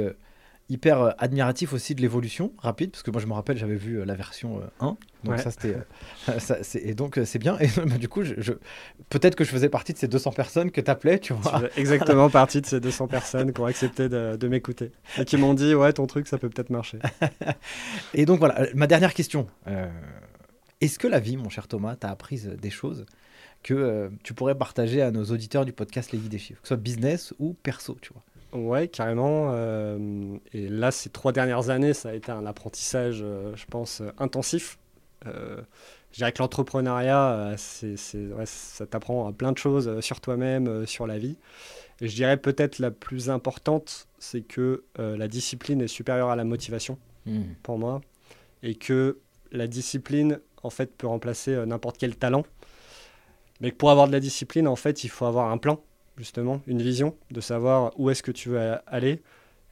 [0.70, 3.94] hyper euh, admiratif aussi de l'évolution rapide parce que moi, je me rappelle, j'avais vu
[4.00, 4.86] euh, la version euh, 1.
[4.86, 5.38] Donc, Ouais.
[5.38, 5.76] ça, c'était.
[6.28, 7.58] euh, et donc, euh, c'est bien.
[7.60, 8.52] Et bah, du coup, je, je-
[9.08, 11.62] peut-être que je faisais partie de ces 200 personnes que tu appelais, tu vois.
[11.76, 15.54] exactement partie de ces 200 personnes qui ont accepté de, de m'écouter et qui m'ont
[15.54, 16.98] dit Ouais, ton truc, ça peut peut-être marcher.
[18.14, 19.46] Et donc, voilà, euh, ma dernière question.
[19.66, 19.88] Euh,
[20.80, 23.06] Est-ce que la vie, mon cher Thomas, t'a appris euh, des choses
[23.62, 26.68] que euh, tu pourrais partager à nos auditeurs du podcast Les Guides des Chiffres, que
[26.68, 28.22] ce soit business ou perso, tu vois?
[28.52, 29.50] Ouais, carrément.
[29.52, 34.00] euh, et là, ces trois dernières années, ça a été un apprentissage, euh, je pense,
[34.00, 34.78] euh, intensif.
[35.26, 35.60] Euh,
[36.12, 41.18] je dirais que l'entrepreneuriat, ouais, ça t'apprend à plein de choses sur toi-même, sur la
[41.18, 41.36] vie.
[42.00, 46.44] Et je dirais peut-être la plus importante, c'est que la discipline est supérieure à la
[46.44, 46.96] motivation
[47.62, 48.00] pour moi,
[48.62, 49.18] et que
[49.52, 52.44] la discipline, en fait, peut remplacer n'importe quel talent.
[53.60, 55.78] Mais que pour avoir de la discipline, en fait, il faut avoir un plan,
[56.18, 59.22] justement, une vision, de savoir où est-ce que tu veux a- aller,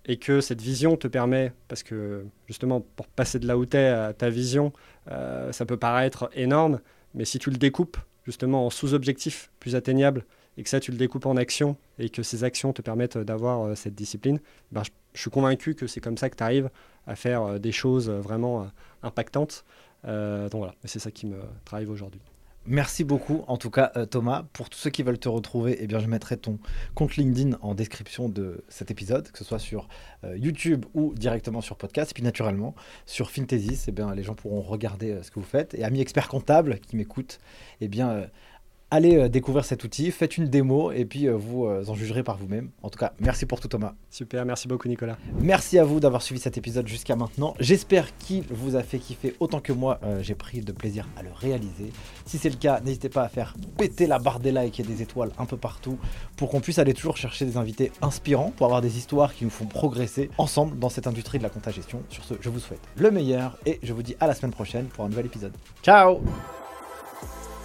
[0.07, 3.76] et que cette vision te permet, parce que justement pour passer de là où tu
[3.76, 4.72] es à ta vision,
[5.11, 6.80] euh, ça peut paraître énorme,
[7.14, 10.24] mais si tu le découpes justement en sous-objectifs plus atteignables
[10.57, 13.62] et que ça tu le découpes en actions et que ces actions te permettent d'avoir
[13.62, 14.40] euh, cette discipline,
[14.70, 16.70] ben, je, je, suis convaincu que c'est comme ça que tu arrives
[17.07, 18.70] à faire euh, des choses vraiment
[19.03, 19.64] impactantes.
[20.05, 22.20] donc voilà, c'est ça qui me drive aujourd'hui.
[22.69, 24.45] Merci beaucoup, en tout cas, euh, Thomas.
[24.53, 26.59] Pour tous ceux qui veulent te retrouver, eh bien, je mettrai ton
[26.97, 29.87] compte LinkedIn en description de cet épisode, que ce soit sur
[30.25, 32.11] euh, YouTube ou directement sur podcast.
[32.11, 35.47] Et puis, naturellement, sur Finthesis, eh bien, les gens pourront regarder euh, ce que vous
[35.47, 35.75] faites.
[35.75, 37.39] Et amis experts comptables qui m'écoutent,
[37.81, 38.27] eh bien,
[38.91, 42.22] allez euh, découvrir cet outil, faites une démo et puis euh, vous euh, en jugerez
[42.22, 42.70] par vous-même.
[42.82, 43.95] En tout cas, merci pour tout Thomas.
[44.11, 45.16] Super, merci beaucoup Nicolas.
[45.41, 47.55] Merci à vous d'avoir suivi cet épisode jusqu'à maintenant.
[47.61, 50.01] J'espère qu'il vous a fait kiffer autant que moi.
[50.20, 51.93] J'ai pris de plaisir à le réaliser.
[52.24, 55.03] Si c'est le cas, n'hésitez pas à faire péter la barre des likes et des
[55.03, 55.99] étoiles un peu partout
[56.37, 59.51] pour qu'on puisse aller toujours chercher des invités inspirants, pour avoir des histoires qui nous
[59.51, 62.03] font progresser ensemble dans cette industrie de la compta-gestion.
[62.09, 64.87] Sur ce, je vous souhaite le meilleur et je vous dis à la semaine prochaine
[64.87, 65.53] pour un nouvel épisode.
[65.82, 66.20] Ciao